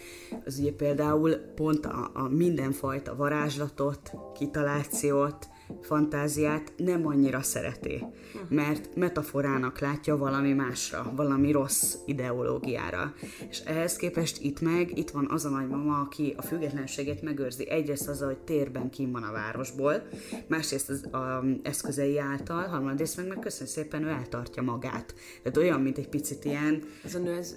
az 0.45 0.59
ugye 0.59 0.73
például 0.73 1.35
pont 1.37 1.87
a, 1.87 2.11
a 2.14 2.29
mindenfajta 2.29 3.17
varázslatot, 3.17 4.12
kitalációt, 4.35 5.49
fantáziát 5.81 6.72
nem 6.76 7.07
annyira 7.07 7.42
szereti, 7.42 8.04
mert 8.48 8.96
metaforának 8.96 9.78
látja 9.78 10.16
valami 10.16 10.52
másra, 10.52 11.12
valami 11.16 11.50
rossz 11.50 11.94
ideológiára. 12.07 13.14
És 13.48 13.59
ehhez 13.59 13.96
képest 13.96 14.42
itt 14.42 14.61
meg, 14.61 14.98
itt 14.98 15.11
van 15.11 15.26
az 15.31 15.44
a 15.44 15.48
nagymama, 15.48 15.98
aki 15.98 16.35
a 16.37 16.42
függetlenségét 16.42 17.22
megőrzi. 17.22 17.68
Egyrészt 17.70 18.09
az, 18.09 18.20
hogy 18.20 18.38
térben 18.38 18.90
kim 18.90 19.12
van 19.12 19.22
a 19.22 19.33
városból, 19.33 20.02
másrészt 20.46 20.90
az 20.90 21.04
a 21.12 21.44
eszközei 21.62 22.18
által, 22.18 22.66
harmadrészt 22.66 23.16
meg, 23.16 23.26
meg 23.26 23.38
köszönöm 23.38 23.72
szépen, 23.72 24.02
ő 24.02 24.09
eltartja 24.09 24.62
magát. 24.62 25.14
Tehát 25.42 25.57
olyan, 25.57 25.81
mint 25.81 25.98
egy 25.98 26.09
picit 26.09 26.44
ilyen... 26.44 26.83
Ez 27.04 27.14
a 27.14 27.18
nő, 27.18 27.37
ez 27.37 27.57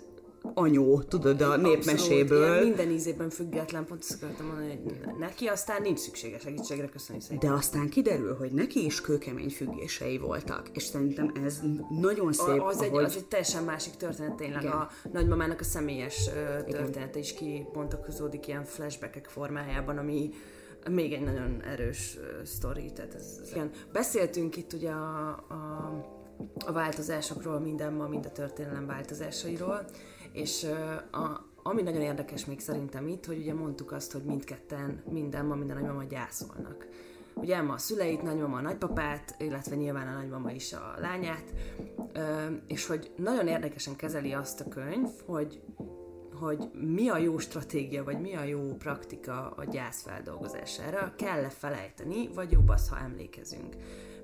anyó, 0.53 1.01
tudod, 1.01 1.41
a 1.41 1.55
népmeséből. 1.55 2.43
Abszolút, 2.43 2.75
minden 2.75 2.91
ízében 2.91 3.29
független, 3.29 3.85
pont 3.85 4.01
azt 4.01 4.23
akartam 4.23 4.45
mondani, 4.45 4.79
hogy 4.83 5.17
neki 5.19 5.45
aztán 5.45 5.81
nincs 5.81 5.99
szüksége 5.99 6.39
segítségre, 6.39 6.87
köszönjük 6.87 7.23
szépen. 7.23 7.49
De 7.49 7.55
aztán 7.55 7.89
kiderül, 7.89 8.35
hogy 8.35 8.51
neki 8.51 8.85
is 8.85 9.01
kőkemény 9.01 9.49
függései 9.49 10.17
voltak, 10.17 10.69
és 10.73 10.83
szerintem 10.83 11.31
ez 11.45 11.61
nagyon 11.99 12.33
szép, 12.33 12.61
a, 12.61 12.65
az, 12.65 12.77
ahogy... 12.77 12.99
egy, 12.99 13.05
az 13.05 13.15
egy 13.15 13.25
teljesen 13.25 13.63
másik 13.63 13.95
történet, 13.95 14.35
tényleg 14.35 14.61
Igen. 14.61 14.73
a 14.73 14.89
nagymamának 15.11 15.59
a 15.59 15.63
személyes 15.63 16.29
története 16.67 17.19
is 17.19 17.33
kibontakozódik 17.33 18.47
ilyen 18.47 18.63
flashbackek 18.63 19.25
formájában, 19.25 19.97
ami 19.97 20.29
még 20.89 21.13
egy 21.13 21.23
nagyon 21.23 21.61
erős 21.63 22.17
uh, 22.17 22.43
sztori. 22.43 22.91
Tehát 22.91 23.13
ez, 23.13 23.39
ez 23.41 23.49
igen. 23.51 23.69
Beszéltünk 23.91 24.57
itt 24.57 24.73
ugye 24.73 24.91
a, 24.91 25.27
a, 25.29 25.91
a 26.65 26.71
változásokról, 26.71 27.59
minden 27.59 27.93
ma, 27.93 28.07
mind 28.07 28.25
a 28.25 28.31
történelem 28.31 28.85
változásairól, 28.85 29.85
és 30.33 30.63
a, 31.11 31.49
ami 31.63 31.81
nagyon 31.81 32.01
érdekes 32.01 32.45
még 32.45 32.59
szerintem 32.59 33.07
itt, 33.07 33.25
hogy 33.25 33.37
ugye 33.37 33.53
mondtuk 33.53 33.91
azt, 33.91 34.11
hogy 34.11 34.23
mindketten, 34.23 35.03
minden 35.09 35.45
ma, 35.45 35.55
minden 35.55 35.77
nagymama 35.77 36.03
gyászolnak. 36.03 36.87
Ugye 37.33 37.61
ma 37.61 37.73
a 37.73 37.77
szüleit, 37.77 38.21
nagymama 38.21 38.57
a 38.57 38.61
nagypapát, 38.61 39.35
illetve 39.39 39.75
nyilván 39.75 40.07
a 40.07 40.13
nagymama 40.13 40.51
is 40.51 40.73
a 40.73 40.95
lányát, 40.99 41.53
és 42.67 42.87
hogy 42.87 43.11
nagyon 43.15 43.47
érdekesen 43.47 43.95
kezeli 43.95 44.33
azt 44.33 44.61
a 44.61 44.67
könyv, 44.69 45.09
hogy 45.25 45.61
hogy 46.41 46.69
mi 46.73 47.09
a 47.09 47.17
jó 47.17 47.37
stratégia, 47.37 48.03
vagy 48.03 48.21
mi 48.21 48.35
a 48.35 48.43
jó 48.43 48.75
praktika 48.75 49.49
a 49.49 49.63
gyász 49.63 50.01
feldolgozására, 50.01 51.13
kell-e 51.17 51.49
felejteni, 51.49 52.29
vagy 52.33 52.51
jobb 52.51 52.69
az, 52.69 52.89
ha 52.89 52.99
emlékezünk. 52.99 53.75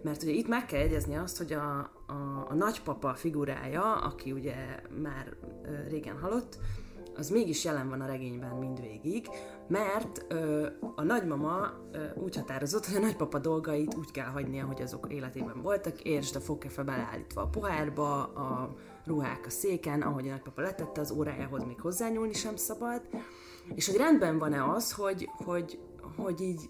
Mert 0.03 0.23
ugye 0.23 0.31
itt 0.31 0.47
meg 0.47 0.65
kell 0.65 0.79
egyezni 0.79 1.15
azt, 1.15 1.37
hogy 1.37 1.53
a, 1.53 1.91
a, 2.07 2.49
a 2.49 2.53
nagypapa 2.53 3.13
figurája, 3.13 3.95
aki 3.95 4.31
ugye 4.31 4.55
már 5.01 5.37
régen 5.89 6.19
halott, 6.19 6.59
az 7.17 7.29
mégis 7.29 7.63
jelen 7.63 7.89
van 7.89 8.01
a 8.01 8.05
regényben 8.05 8.55
mindvégig, 8.55 9.27
mert 9.67 10.25
ö, 10.27 10.67
a 10.95 11.03
nagymama 11.03 11.73
ö, 11.91 12.05
úgy 12.23 12.35
határozott, 12.35 12.85
hogy 12.85 12.95
a 12.95 12.99
nagypapa 12.99 13.39
dolgait 13.39 13.95
úgy 13.95 14.11
kell 14.11 14.25
hagynia, 14.25 14.65
hogy 14.65 14.81
azok 14.81 15.07
életében 15.09 15.61
voltak, 15.61 16.01
és 16.01 16.35
a 16.35 16.39
fogkefe 16.39 16.83
beleállítva 16.83 17.41
a 17.41 17.47
pohárba, 17.47 18.23
a 18.23 18.75
ruhák 19.05 19.45
a 19.45 19.49
széken, 19.49 20.01
ahogy 20.01 20.27
a 20.27 20.31
nagypapa 20.31 20.61
letette, 20.61 21.01
az 21.01 21.11
órájához 21.11 21.63
még 21.63 21.81
hozzányúlni 21.81 22.33
sem 22.33 22.55
szabad, 22.55 23.01
és 23.75 23.87
hogy 23.87 23.97
rendben 23.97 24.37
van-e 24.37 24.69
az, 24.69 24.91
hogy, 24.91 25.29
hogy, 25.45 25.79
hogy 26.15 26.41
így 26.41 26.69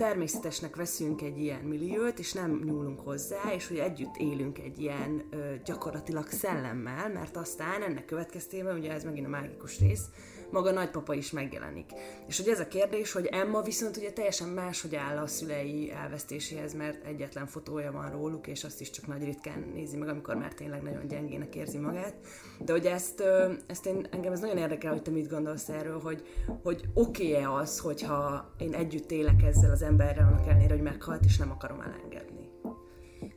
természetesnek 0.00 0.76
veszünk 0.76 1.22
egy 1.22 1.38
ilyen 1.38 1.60
milliót, 1.60 2.18
és 2.18 2.32
nem 2.32 2.62
nyúlunk 2.64 3.00
hozzá, 3.00 3.54
és 3.54 3.68
hogy 3.68 3.76
együtt 3.76 4.16
élünk 4.16 4.58
egy 4.58 4.80
ilyen 4.80 5.22
ö, 5.30 5.54
gyakorlatilag 5.64 6.26
szellemmel, 6.28 7.08
mert 7.12 7.36
aztán 7.36 7.82
ennek 7.82 8.04
következtében, 8.04 8.78
ugye 8.78 8.92
ez 8.92 9.04
megint 9.04 9.26
a 9.26 9.28
mágikus 9.28 9.78
rész, 9.78 10.04
maga 10.50 10.70
nagypapa 10.70 11.14
is 11.14 11.30
megjelenik. 11.30 11.90
És 12.26 12.36
hogy 12.36 12.48
ez 12.48 12.60
a 12.60 12.68
kérdés, 12.68 13.12
hogy 13.12 13.26
Emma 13.26 13.62
viszont 13.62 13.96
ugye 13.96 14.12
teljesen 14.12 14.48
máshogy 14.48 14.94
áll 14.94 15.16
a 15.16 15.26
szülei 15.26 15.92
elvesztéséhez, 15.92 16.74
mert 16.74 17.06
egyetlen 17.06 17.46
fotója 17.46 17.92
van 17.92 18.10
róluk, 18.10 18.46
és 18.46 18.64
azt 18.64 18.80
is 18.80 18.90
csak 18.90 19.06
nagy 19.06 19.24
ritkán 19.24 19.70
nézi 19.74 19.96
meg, 19.96 20.08
amikor 20.08 20.34
már 20.34 20.54
tényleg 20.54 20.82
nagyon 20.82 21.06
gyengének 21.08 21.54
érzi 21.54 21.78
magát. 21.78 22.14
De 22.58 22.72
hogy 22.72 22.86
ezt, 22.86 23.22
ezt 23.66 23.86
én, 23.86 24.06
engem 24.10 24.32
ez 24.32 24.40
nagyon 24.40 24.56
érdekel, 24.56 24.92
hogy 24.92 25.02
te 25.02 25.10
mit 25.10 25.28
gondolsz 25.28 25.68
erről, 25.68 26.00
hogy, 26.00 26.22
hogy 26.62 26.84
oké-e 26.94 27.52
az, 27.52 27.78
hogyha 27.78 28.54
én 28.58 28.74
együtt 28.74 29.10
élek 29.10 29.42
ezzel 29.42 29.70
az 29.70 29.82
emberrel, 29.82 30.26
annak 30.26 30.46
ellenére, 30.46 30.74
hogy 30.74 30.82
meghalt, 30.82 31.24
és 31.24 31.36
nem 31.36 31.50
akarom 31.50 31.80
elengedni. 31.80 32.50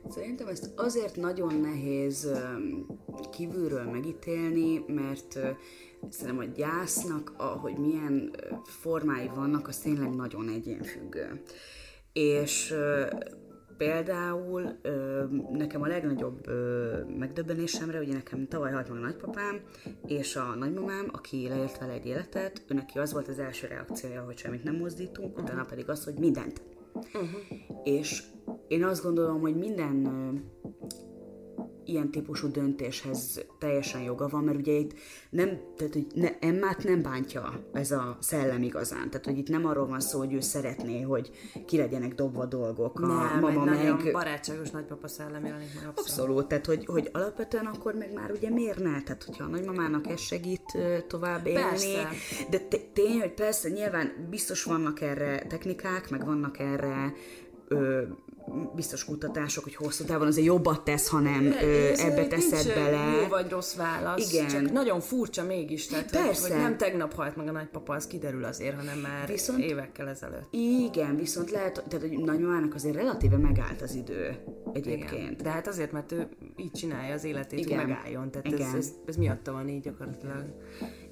Szerintem 0.08 0.48
ezt 0.48 0.72
azért 0.76 1.16
nagyon 1.16 1.54
nehéz 1.54 2.30
kívülről 3.30 3.84
megítélni, 3.84 4.84
mert 4.86 5.38
szerintem 6.08 6.48
a 6.48 6.52
gyásznak, 6.56 7.34
ahogy 7.36 7.78
milyen 7.78 8.30
formái 8.64 9.30
vannak, 9.34 9.68
az 9.68 9.78
tényleg 9.78 10.14
nagyon 10.14 10.48
egyénfüggő. 10.48 11.42
És 12.12 12.74
például 13.76 14.78
nekem 15.52 15.82
a 15.82 15.86
legnagyobb 15.86 16.46
megdöbbenésemre, 17.18 17.98
ugye 17.98 18.12
nekem 18.12 18.48
tavaly 18.48 18.72
halt 18.72 18.88
meg 18.88 18.98
a 18.98 19.00
nagypapám, 19.00 19.60
és 20.06 20.36
a 20.36 20.54
nagymamám, 20.54 21.08
aki 21.12 21.48
leélt 21.48 21.78
vele 21.78 21.92
egy 21.92 22.06
életet, 22.06 22.64
ő 22.68 22.74
neki 22.74 22.98
az 22.98 23.12
volt 23.12 23.28
az 23.28 23.38
első 23.38 23.66
reakciója, 23.66 24.22
hogy 24.22 24.38
semmit 24.38 24.64
nem 24.64 24.76
mozdítunk, 24.76 25.28
uh-huh. 25.28 25.44
utána 25.44 25.64
pedig 25.64 25.88
az, 25.88 26.04
hogy 26.04 26.14
mindent. 26.14 26.62
Uh-huh. 26.94 27.30
És 27.84 28.22
én 28.68 28.84
azt 28.84 29.02
gondolom, 29.02 29.40
hogy 29.40 29.56
minden 29.56 30.02
ilyen 31.86 32.10
típusú 32.10 32.50
döntéshez 32.50 33.44
teljesen 33.58 34.02
joga 34.02 34.28
van, 34.28 34.44
mert 34.44 34.58
ugye 34.58 34.72
itt 34.72 34.92
nem, 35.30 35.60
tehát 35.76 35.92
hogy 35.92 36.06
ne, 36.14 36.38
Emmát 36.38 36.84
nem 36.84 37.02
bántja 37.02 37.64
ez 37.72 37.90
a 37.90 38.16
szellem 38.20 38.62
igazán. 38.62 39.10
Tehát, 39.10 39.24
hogy 39.24 39.38
itt 39.38 39.48
nem 39.48 39.66
arról 39.66 39.86
van 39.86 40.00
szó, 40.00 40.18
hogy 40.18 40.32
ő 40.32 40.40
szeretné, 40.40 41.00
hogy 41.00 41.30
ki 41.66 41.76
legyenek 41.76 42.14
dobva 42.14 42.46
dolgok. 42.46 43.00
A 43.00 43.06
nem, 43.06 43.40
mama 43.40 43.64
meg... 43.64 43.74
nagyon 43.74 44.12
barátságos 44.12 44.70
nagypapa 44.70 45.08
szellem 45.08 45.44
jelenik 45.44 45.74
meg 45.74 45.88
abszolút. 45.88 45.98
Abszolút, 45.98 46.48
tehát 46.48 46.66
hogy, 46.66 46.86
hogy 46.86 47.08
alapvetően 47.12 47.66
akkor 47.66 47.94
meg 47.94 48.12
már 48.12 48.30
ugye 48.30 48.50
miért 48.50 48.78
ne? 48.78 49.02
Tehát, 49.02 49.24
hogyha 49.24 49.44
a 49.44 49.48
nagymamának 49.48 50.06
ez 50.06 50.20
segít 50.20 50.78
tovább 51.06 51.46
élni. 51.46 51.60
Persze. 51.60 52.08
De 52.50 52.58
tény, 52.92 53.20
hogy 53.20 53.34
persze, 53.34 53.68
nyilván 53.68 54.26
biztos 54.30 54.64
vannak 54.64 55.00
erre 55.00 55.46
technikák, 55.46 56.10
meg 56.10 56.24
vannak 56.24 56.58
erre 56.58 57.14
ö, 57.68 58.02
biztos 58.74 59.04
kutatások, 59.04 59.64
hogy 59.64 59.74
hosszú 59.74 60.04
távon 60.04 60.26
azért 60.26 60.46
jobbat 60.46 60.84
tesz, 60.84 61.08
ha 61.08 61.18
nem 61.18 61.44
ö, 61.62 61.92
ebbe 61.96 62.26
teszed 62.26 62.64
nincs 62.64 62.74
bele. 62.74 63.20
jó 63.22 63.28
vagy 63.28 63.50
rossz 63.50 63.74
válasz, 63.74 64.32
Igen. 64.32 64.48
csak 64.48 64.72
nagyon 64.72 65.00
furcsa 65.00 65.44
mégis, 65.44 65.86
tehát 65.86 66.10
Persze. 66.10 66.42
Hogy, 66.42 66.50
hogy 66.50 66.60
nem 66.60 66.76
tegnap 66.76 67.14
halt 67.14 67.36
meg 67.36 67.48
a 67.48 67.52
nagypapa, 67.52 67.94
az 67.94 68.06
kiderül 68.06 68.44
azért, 68.44 68.76
hanem 68.76 68.98
már 68.98 69.28
viszont, 69.28 69.58
évekkel 69.58 70.08
ezelőtt. 70.08 70.48
Igen, 70.50 71.16
viszont 71.16 71.50
lehet, 71.50 71.84
tehát 71.88 72.08
hogy 72.08 72.18
nagymamának 72.18 72.74
azért 72.74 72.94
relatíve 72.94 73.36
megállt 73.36 73.82
az 73.82 73.94
idő 73.94 74.36
egyébként. 74.72 75.12
Igen. 75.12 75.36
De 75.42 75.50
hát 75.50 75.68
azért, 75.68 75.92
mert 75.92 76.12
ő 76.12 76.28
így 76.56 76.72
csinálja 76.72 77.14
az 77.14 77.24
életét, 77.24 77.58
Igen. 77.58 77.78
hogy 77.78 77.86
megálljon, 77.86 78.30
tehát 78.30 78.46
Igen. 78.46 78.68
Ez, 78.68 78.74
ez, 78.74 78.92
ez 79.06 79.16
miatta 79.16 79.52
van 79.52 79.68
így 79.68 79.80
gyakorlatilag. 79.80 80.44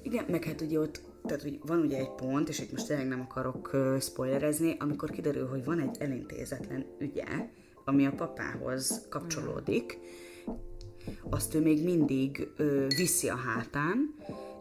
Igen, 0.03 0.25
meg 0.27 0.43
hát 0.43 0.61
ugye 0.61 0.79
ott 0.79 1.01
tehát 1.23 1.41
hogy 1.41 1.59
van 1.65 1.79
ugye 1.79 1.97
egy 1.97 2.11
pont, 2.15 2.49
és 2.49 2.59
itt 2.59 2.71
most 2.71 2.87
tényleg 2.87 3.07
nem 3.07 3.21
akarok 3.21 3.69
uh, 3.73 3.99
spoilerezni, 3.99 4.75
amikor 4.79 5.09
kiderül, 5.09 5.47
hogy 5.47 5.65
van 5.65 5.79
egy 5.79 5.95
elintézetlen 5.99 6.85
ügye, 6.99 7.25
ami 7.85 8.05
a 8.05 8.11
papához 8.11 9.05
kapcsolódik, 9.09 9.99
azt 11.29 11.55
ő 11.55 11.61
még 11.61 11.83
mindig 11.83 12.47
uh, 12.59 12.87
viszi 12.95 13.29
a 13.29 13.35
hátán, 13.35 14.15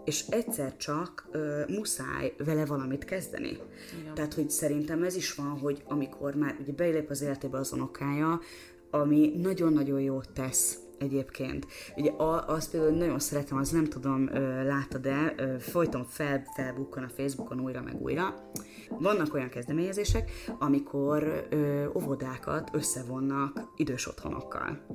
és 0.05 0.27
egyszer 0.29 0.77
csak 0.77 1.29
uh, 1.35 1.69
muszáj 1.69 2.35
vele 2.39 2.65
valamit 2.65 3.05
kezdeni. 3.05 3.59
Igen. 4.01 4.15
Tehát, 4.15 4.35
hogy 4.35 4.51
szerintem 4.51 5.03
ez 5.03 5.17
is 5.17 5.35
van, 5.35 5.59
hogy 5.59 5.83
amikor 5.89 6.35
már 6.35 6.57
ugye 6.61 6.73
belép 6.73 7.11
az 7.11 7.23
életébe 7.23 7.59
az 7.59 7.73
unokája, 7.73 8.41
ami 8.91 9.33
nagyon-nagyon 9.43 10.01
jót 10.01 10.33
tesz 10.33 10.79
egyébként. 11.03 11.67
Ugye 11.97 12.13
azt 12.47 12.71
például 12.71 12.93
nagyon 12.93 13.19
szeretem, 13.19 13.59
az 13.59 13.71
nem 13.71 13.85
tudom, 13.85 14.29
láttad-e, 14.65 15.35
folyton 15.59 16.05
fel, 16.05 16.43
felbukkan 16.55 17.03
a 17.03 17.09
Facebookon 17.17 17.61
újra 17.61 17.83
meg 17.83 18.03
újra. 18.03 18.35
Vannak 18.99 19.35
olyan 19.35 19.49
kezdeményezések, 19.49 20.31
amikor 20.59 21.47
ö, 21.51 21.87
óvodákat 21.95 22.71
összevonnak 22.73 23.61
idős 23.77 24.09
otthonokkal. 24.09 24.87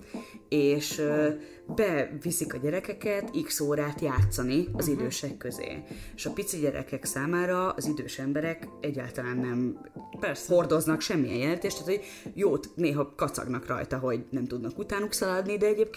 És 0.50 1.00
ö, 1.00 1.30
beviszik 1.76 2.54
a 2.54 2.58
gyerekeket 2.58 3.32
x 3.44 3.60
órát 3.60 4.02
játszani 4.02 4.68
az 4.74 4.88
uh-huh. 4.88 5.02
idősek 5.02 5.38
közé. 5.38 5.84
És 6.16 6.26
a 6.26 6.32
pici 6.32 6.58
gyerekek 6.58 7.06
számára 7.06 7.70
az 7.70 7.88
idős 7.88 8.20
emberek 8.20 8.68
egyáltalán 8.82 9.38
nem 9.38 9.80
Persze. 10.20 10.54
hordoznak 10.54 11.02
semmilyen 11.02 11.38
jelentést, 11.38 11.84
tehát 11.84 11.96
hogy 11.96 12.06
jót 12.34 12.70
néha 12.76 13.14
kacagnak 13.16 13.66
rajta, 13.66 13.98
hogy 13.98 14.26
nem 14.30 14.46
tudnak 14.46 14.78
utánuk 14.80 15.14
szaladni, 15.14 15.58
de 15.58 15.66
egyébként 15.66 15.97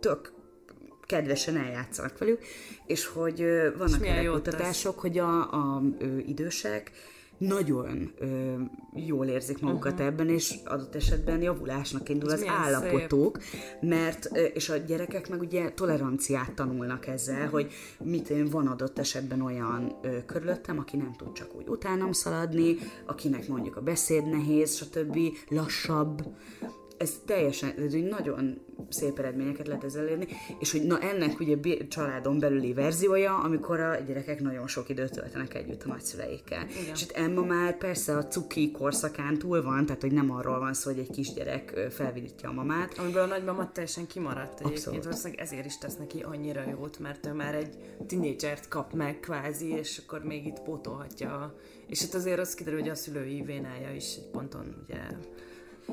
tök 0.00 0.32
kedvesen 1.06 1.56
eljátszanak 1.56 2.18
velük, 2.18 2.40
és 2.86 3.06
hogy 3.06 3.44
vannak 3.78 4.06
erre 4.06 4.24
kutatások, 4.24 5.00
hogy 5.00 5.18
a, 5.18 5.52
a, 5.52 5.76
a 5.76 5.82
idősek 6.26 6.90
nagyon 7.38 8.12
ö, 8.18 8.54
jól 8.94 9.26
érzik 9.26 9.60
magukat 9.60 9.92
uh-huh. 9.92 10.06
ebben, 10.06 10.28
és 10.28 10.54
adott 10.64 10.94
esetben 10.94 11.42
javulásnak 11.42 12.08
indul 12.08 12.32
Ez 12.32 12.40
az 12.40 12.46
állapotuk, 12.48 13.42
szép. 13.42 13.80
mert, 13.80 14.28
ö, 14.32 14.42
és 14.42 14.68
a 14.68 14.76
gyerekek 14.76 15.28
meg 15.28 15.40
ugye 15.40 15.70
toleranciát 15.70 16.52
tanulnak 16.52 17.06
ezzel, 17.06 17.36
uh-huh. 17.36 17.50
hogy 17.50 17.72
mit 17.98 18.30
én 18.30 18.48
van 18.48 18.66
adott 18.66 18.98
esetben 18.98 19.40
olyan 19.40 19.98
ö, 20.02 20.24
körülöttem, 20.24 20.78
aki 20.78 20.96
nem 20.96 21.12
tud 21.16 21.32
csak 21.32 21.54
úgy 21.54 21.68
utánam 21.68 22.12
szaladni, 22.12 22.76
akinek 23.06 23.48
mondjuk 23.48 23.76
a 23.76 23.80
beszéd 23.80 24.28
nehéz, 24.28 24.74
stb. 24.74 25.18
lassabb, 25.48 26.22
ez 26.96 27.20
teljesen, 27.24 27.74
ez 27.78 27.92
egy 27.92 28.08
nagyon 28.08 28.58
szép 28.88 29.18
eredményeket 29.18 29.66
lehet 29.66 29.84
ezzel 29.84 30.02
elérni, 30.02 30.26
és 30.58 30.72
hogy 30.72 30.82
na 30.82 31.00
ennek 31.00 31.40
ugye 31.40 31.86
családon 31.88 32.38
belüli 32.38 32.72
verziója, 32.72 33.38
amikor 33.38 33.80
a 33.80 33.96
gyerekek 33.96 34.40
nagyon 34.40 34.66
sok 34.66 34.88
időt 34.88 35.12
töltenek 35.12 35.54
együtt 35.54 35.82
a 35.82 35.88
nagyszüleikkel. 35.88 36.66
Igen. 36.80 36.94
És 36.94 37.02
itt 37.02 37.10
Emma 37.10 37.44
már 37.44 37.76
persze 37.76 38.16
a 38.16 38.26
cuki 38.26 38.70
korszakán 38.70 39.38
túl 39.38 39.62
van, 39.62 39.86
tehát 39.86 40.00
hogy 40.00 40.12
nem 40.12 40.30
arról 40.30 40.58
van 40.58 40.74
szó, 40.74 40.90
hogy 40.90 41.00
egy 41.00 41.10
kisgyerek 41.10 41.86
felvidítja 41.90 42.48
a 42.48 42.52
mamát. 42.52 42.98
Amiből 42.98 43.22
a 43.22 43.26
nagymama 43.26 43.72
teljesen 43.72 44.06
kimaradt 44.06 44.60
egyébként, 44.60 45.04
valószínűleg 45.04 45.40
ezért 45.40 45.64
is 45.64 45.78
tesz 45.78 45.96
neki 45.96 46.22
annyira 46.22 46.62
jót, 46.70 46.98
mert 46.98 47.26
ő 47.26 47.32
már 47.32 47.54
egy 47.54 47.76
tinédzsert 48.06 48.68
kap 48.68 48.92
meg 48.92 49.20
kvázi, 49.20 49.68
és 49.68 50.02
akkor 50.06 50.24
még 50.24 50.46
itt 50.46 50.60
pótolhatja. 50.60 51.54
És 51.86 52.02
itt 52.02 52.14
azért 52.14 52.38
az 52.38 52.54
kiderül, 52.54 52.80
hogy 52.80 52.88
a 52.88 52.94
szülői 52.94 53.42
vénája 53.42 53.94
is 53.94 54.16
egy 54.16 54.30
ponton 54.32 54.84
ugye 54.84 54.98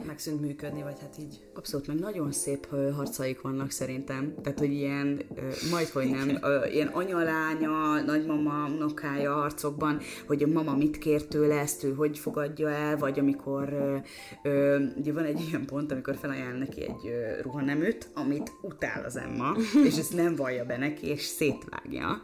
megszűnt 0.06 0.42
működni, 0.42 0.82
vagy 0.82 1.00
hát 1.00 1.16
így. 1.20 1.40
Abszolút, 1.54 1.88
meg 1.88 2.00
nagyon 2.00 2.32
szép 2.32 2.68
harcaik 2.96 3.42
vannak 3.42 3.72
szerintem. 3.72 4.34
Tehát, 4.44 4.60
hogy 4.60 4.72
ilyen, 4.72 5.22
majd 5.72 5.88
hogy 5.88 6.10
nem, 6.10 6.30
ilyen 6.72 6.88
anyalánya, 6.88 8.02
nagymama, 8.02 8.70
unokája 8.76 9.34
harcokban, 9.34 10.00
hogy 10.28 10.44
a 10.44 10.48
mama 10.48 10.76
mit 10.76 10.98
kér 10.98 11.26
tőle, 11.26 11.60
ezt 11.60 11.84
ő 11.84 11.94
hogy 11.94 12.20
fogadja 12.20 12.70
el, 12.70 12.98
vagy 12.98 13.20
amikor 13.20 13.74
ugye 14.98 15.14
van 15.14 15.24
egy 15.24 15.42
ilyen 15.48 15.66
pont, 15.66 15.92
amikor 15.92 16.16
felajánl 16.16 16.58
neki 16.58 16.82
egy 16.82 17.12
ruhaneműt, 17.42 18.10
amit 18.14 18.52
utál 18.62 19.04
az 19.06 19.16
Emma, 19.16 19.56
és 19.88 19.98
ezt 19.98 20.16
nem 20.16 20.36
vallja 20.36 20.66
be 20.66 20.78
neki, 20.78 21.08
és 21.08 21.22
szétvágja 21.22 22.22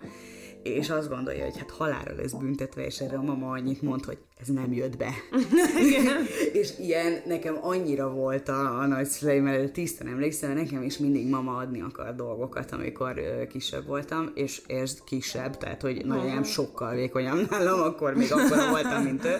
és 0.63 0.89
azt 0.89 1.09
gondolja, 1.09 1.43
hogy 1.43 1.57
hát 1.57 1.71
halára 1.71 2.15
lesz 2.15 2.31
büntetve, 2.31 2.85
és 2.85 2.99
erre 2.99 3.17
a 3.17 3.21
mama 3.21 3.51
annyit 3.51 3.81
mond, 3.81 4.05
hogy 4.05 4.17
ez 4.41 4.47
nem 4.47 4.73
jött 4.73 4.97
be. 4.97 5.13
és 6.61 6.69
ilyen 6.79 7.21
nekem 7.25 7.57
annyira 7.61 8.09
volt 8.09 8.49
a, 8.49 8.79
a 8.79 8.85
nagyszüleim 8.85 9.47
előtt, 9.47 9.73
tisztán 9.73 10.07
emlékszem, 10.07 10.53
nekem 10.53 10.83
is 10.83 10.97
mindig 10.97 11.27
mama 11.29 11.55
adni 11.55 11.81
akar 11.81 12.15
dolgokat, 12.15 12.71
amikor 12.71 13.17
ö, 13.17 13.47
kisebb 13.47 13.85
voltam, 13.85 14.31
és 14.33 14.61
ez 14.67 14.97
kisebb, 15.05 15.57
tehát 15.57 15.81
hogy 15.81 16.05
nagyon 16.05 16.43
sokkal 16.43 16.95
vékonyabb 16.95 17.49
nálam, 17.49 17.81
akkor 17.81 18.13
még 18.13 18.31
akkor 18.31 18.69
voltam, 18.69 19.03
mint 19.03 19.25
ő, 19.25 19.37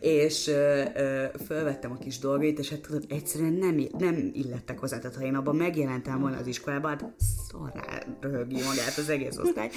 és 0.00 0.46
ö, 0.48 0.82
ö, 0.94 1.24
fölvettem 1.46 1.92
a 1.92 1.98
kis 1.98 2.18
dolgait, 2.18 2.58
és 2.58 2.70
hát 2.70 2.80
tudod, 2.80 3.04
egyszerűen 3.08 3.52
nem, 3.52 3.80
nem 3.98 4.30
illettek 4.32 4.78
hozzá, 4.78 4.98
tehát 4.98 5.16
ha 5.16 5.24
én 5.24 5.34
abban 5.34 5.56
megjelentem 5.56 6.20
volna 6.20 6.36
az 6.36 6.46
iskolában, 6.46 6.90
hát 6.90 7.14
szarrá 7.48 8.02
röhögi 8.20 8.54
magát 8.54 8.96
az 8.96 9.08
egész 9.08 9.36
osztály, 9.36 9.70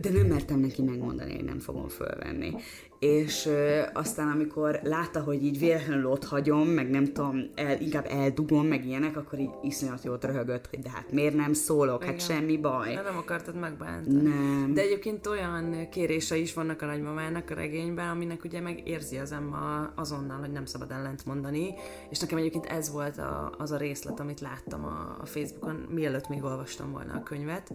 de 0.00 0.10
nem 0.12 0.26
mertem 0.26 0.58
neki 0.60 0.82
megmondani, 0.82 1.34
hogy 1.34 1.44
nem 1.44 1.58
fogom 1.58 1.88
fölvenni 1.88 2.54
és 3.02 3.46
ö, 3.46 3.80
aztán 3.92 4.28
amikor 4.28 4.80
látta, 4.82 5.20
hogy 5.20 5.44
így 5.44 5.58
véletlenül 5.58 6.06
ott 6.06 6.24
hagyom, 6.24 6.68
meg 6.68 6.90
nem 6.90 7.04
tudom, 7.04 7.50
el, 7.54 7.80
inkább 7.80 8.06
eldugom, 8.08 8.66
meg 8.66 8.86
ilyenek, 8.86 9.16
akkor 9.16 9.38
így 9.38 9.50
iszonyat 9.62 10.04
jót 10.04 10.24
röhögött, 10.24 10.68
hogy 10.70 10.78
de 10.78 10.90
hát 10.90 11.12
miért 11.12 11.34
nem 11.34 11.52
szólok, 11.52 12.04
hát 12.04 12.12
Igen. 12.12 12.26
hát 12.26 12.36
semmi 12.38 12.56
baj. 12.56 12.94
De 12.94 13.02
nem 13.02 13.16
akartad 13.16 13.54
megbántani. 13.54 14.22
Nem. 14.22 14.74
De 14.74 14.80
egyébként 14.80 15.26
olyan 15.26 15.88
kérése 15.90 16.36
is 16.36 16.54
vannak 16.54 16.82
a 16.82 16.86
nagymamának 16.86 17.50
a 17.50 17.54
regényben, 17.54 18.08
aminek 18.08 18.44
ugye 18.44 18.60
megérzi 18.60 19.16
az 19.16 19.32
Emma 19.32 19.92
azonnal, 19.94 20.38
hogy 20.38 20.52
nem 20.52 20.64
szabad 20.64 20.90
ellent 20.90 21.26
mondani, 21.26 21.74
és 22.10 22.18
nekem 22.18 22.38
egyébként 22.38 22.66
ez 22.66 22.92
volt 22.92 23.18
a, 23.18 23.54
az 23.58 23.70
a 23.70 23.76
részlet, 23.76 24.20
amit 24.20 24.40
láttam 24.40 24.84
a, 24.84 25.16
a 25.20 25.26
Facebookon, 25.26 25.86
mielőtt 25.90 26.28
még 26.28 26.44
olvastam 26.44 26.92
volna 26.92 27.12
a 27.12 27.22
könyvet, 27.22 27.72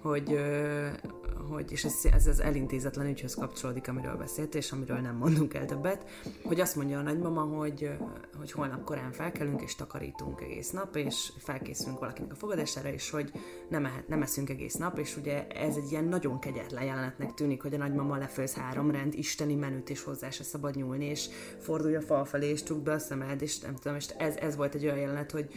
hogy, 0.00 0.40
hogy 1.50 1.72
és 1.72 1.84
ez, 1.84 1.94
ez 2.12 2.26
az 2.26 2.40
elintézetlen 2.40 3.06
ügyhöz 3.06 3.34
kapcsolódik, 3.34 3.88
amiről 3.88 4.16
beszélt, 4.16 4.54
és 4.54 4.72
amiről 4.72 4.98
nem 4.98 5.16
mondunk 5.16 5.54
el 5.54 5.64
többet, 5.64 6.04
hogy 6.44 6.60
azt 6.60 6.76
mondja 6.76 6.98
a 6.98 7.02
nagymama, 7.02 7.40
hogy, 7.40 7.90
hogy 8.38 8.52
holnap 8.52 8.84
korán 8.84 9.12
felkelünk, 9.12 9.62
és 9.62 9.74
takarítunk 9.74 10.40
egész 10.40 10.70
nap, 10.70 10.96
és 10.96 11.32
felkészülünk 11.38 11.98
valakinek 11.98 12.32
a 12.32 12.34
fogadására, 12.34 12.92
és 12.92 13.10
hogy 13.10 13.32
nem, 13.68 13.84
ehet, 13.84 14.08
nem 14.08 14.22
eszünk 14.22 14.50
egész 14.50 14.74
nap, 14.74 14.98
és 14.98 15.16
ugye 15.16 15.46
ez 15.46 15.76
egy 15.76 15.90
ilyen 15.90 16.04
nagyon 16.04 16.38
kegyetlen 16.38 16.84
jelenetnek 16.84 17.34
tűnik, 17.34 17.62
hogy 17.62 17.74
a 17.74 17.78
nagymama 17.78 18.16
lefőz 18.16 18.54
három 18.54 18.90
rend 18.90 19.14
isteni 19.14 19.54
menüt, 19.54 19.90
és 19.90 20.02
hozzá 20.02 20.30
se 20.30 20.42
szabad 20.42 20.74
nyúlni, 20.74 21.04
és 21.04 21.28
fordulja 21.58 21.98
a 21.98 22.02
fal 22.02 22.24
felé, 22.24 22.50
és 22.50 22.62
csukd 22.62 22.82
be 22.82 22.92
a 22.92 22.98
szemed, 22.98 23.42
és 23.42 23.58
nem 23.58 23.74
tudom, 23.74 23.96
és 23.96 24.06
ez, 24.06 24.36
ez 24.36 24.56
volt 24.56 24.74
egy 24.74 24.84
olyan 24.84 24.98
jelenet, 24.98 25.30
hogy 25.30 25.48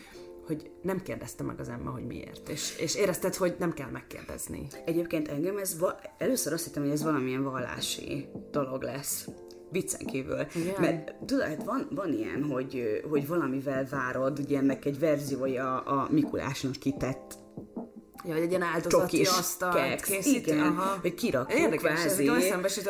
hogy 0.46 0.72
nem 0.82 1.02
kérdezte 1.02 1.44
meg 1.44 1.60
az 1.60 1.70
Emma, 1.70 1.90
hogy 1.90 2.06
miért. 2.06 2.50
És, 2.50 2.78
és 2.80 2.96
érezted, 2.96 3.36
hogy 3.36 3.56
nem 3.60 3.74
kell 3.74 3.90
megkérdezni. 3.90 4.68
Egyébként 4.86 5.28
engem 5.28 5.58
ez, 5.58 5.80
va- 5.80 6.10
először 6.18 6.54
azt 6.54 6.64
hittem, 6.66 6.84
hogy 6.84 6.92
ez 6.92 7.04
valamilyen 7.04 7.44
vallási 7.44 8.28
dolog 8.52 8.82
lesz 8.82 9.28
viccen 9.72 10.06
kívül. 10.06 10.40
Igen. 10.56 10.76
Mert 10.82 11.16
tudod, 11.26 11.46
hát 11.46 11.64
van, 11.64 11.88
van 11.92 12.14
ilyen, 12.14 12.44
hogy, 12.44 13.02
hogy 13.10 13.28
valamivel 13.28 13.88
várod, 13.90 14.40
ugye 14.40 14.58
ennek 14.58 14.86
egy 14.86 15.00
verziója 15.00 15.80
a 15.80 16.08
Mikulásnak 16.12 16.72
kitett 16.74 17.38
Ja, 18.28 18.34
hogy 18.34 18.42
egy 18.42 18.50
ilyen 18.50 18.62
áldozati 18.62 19.22
asztalt 19.22 20.02
készít. 20.02 20.48
Igen, 20.48 20.60
Aha. 20.60 20.98
hogy 21.02 21.14
kirakjuk 21.14 21.60
Érdekes, 21.60 21.92
kvázi 21.92 22.30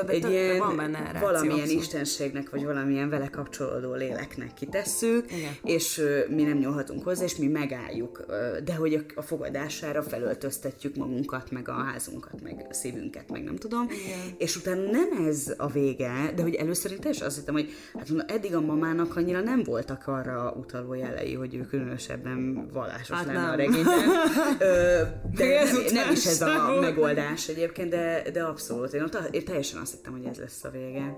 egy 0.07 0.29
ilyen 0.29 0.57
van 0.57 0.75
benne 0.75 1.19
valamilyen 1.19 1.59
abszolút. 1.59 1.81
istenségnek, 1.81 2.49
vagy 2.49 2.65
valamilyen 2.65 3.09
vele 3.09 3.27
kapcsolódó 3.27 3.93
léleknek 3.93 4.53
kitesszük, 4.53 5.31
Igen. 5.31 5.51
és 5.63 5.97
uh, 5.97 6.35
mi 6.35 6.43
nem 6.43 6.57
nyúlhatunk 6.57 7.03
hozzá, 7.03 7.23
és 7.23 7.35
mi 7.35 7.47
megálljuk, 7.47 8.25
uh, 8.27 8.57
de 8.63 8.75
hogy 8.75 8.93
a, 8.93 8.99
a 9.15 9.21
fogadására 9.21 10.03
felöltöztetjük 10.03 10.95
magunkat, 10.95 11.51
meg 11.51 11.69
a 11.69 11.73
házunkat, 11.73 12.41
meg 12.41 12.65
a 12.69 12.73
szívünket, 12.73 13.29
meg 13.29 13.43
nem 13.43 13.55
tudom, 13.55 13.87
Igen. 13.89 14.19
és 14.37 14.55
utána 14.55 14.81
nem 14.91 15.25
ez 15.27 15.53
a 15.57 15.67
vége, 15.67 16.31
de 16.35 16.41
hogy 16.41 16.55
először 16.55 16.91
én 16.91 16.99
teljesen 16.99 17.27
azt 17.27 17.35
hittem, 17.35 17.53
hogy 17.53 17.69
hát 17.93 18.31
eddig 18.31 18.55
a 18.55 18.61
mamának 18.61 19.15
annyira 19.15 19.41
nem 19.41 19.63
voltak 19.63 20.07
arra 20.07 20.53
utaló 20.57 20.93
jelei, 20.93 21.33
hogy 21.33 21.55
ő 21.55 21.61
különösebben 21.61 22.69
vallásos 22.73 23.15
hát 23.17 23.25
lenne 23.25 23.41
nem. 23.41 23.51
a 23.51 23.55
regényben. 23.55 23.99
De 25.31 25.63
nem, 25.63 25.83
nem 25.93 26.11
is 26.11 26.25
ez 26.25 26.41
a 26.41 26.79
megoldás 26.79 27.47
egyébként, 27.47 27.89
de, 27.89 28.23
de 28.33 28.43
abszolút. 28.43 28.93
Én, 28.93 29.01
ott, 29.01 29.17
én 29.31 29.45
teljesen 29.45 29.81
azt 29.81 29.91
hittem, 29.91 30.11
hogy 30.11 30.25
ez 30.25 30.37
lesz 30.37 30.63
a 30.63 30.69
vége. 30.69 31.17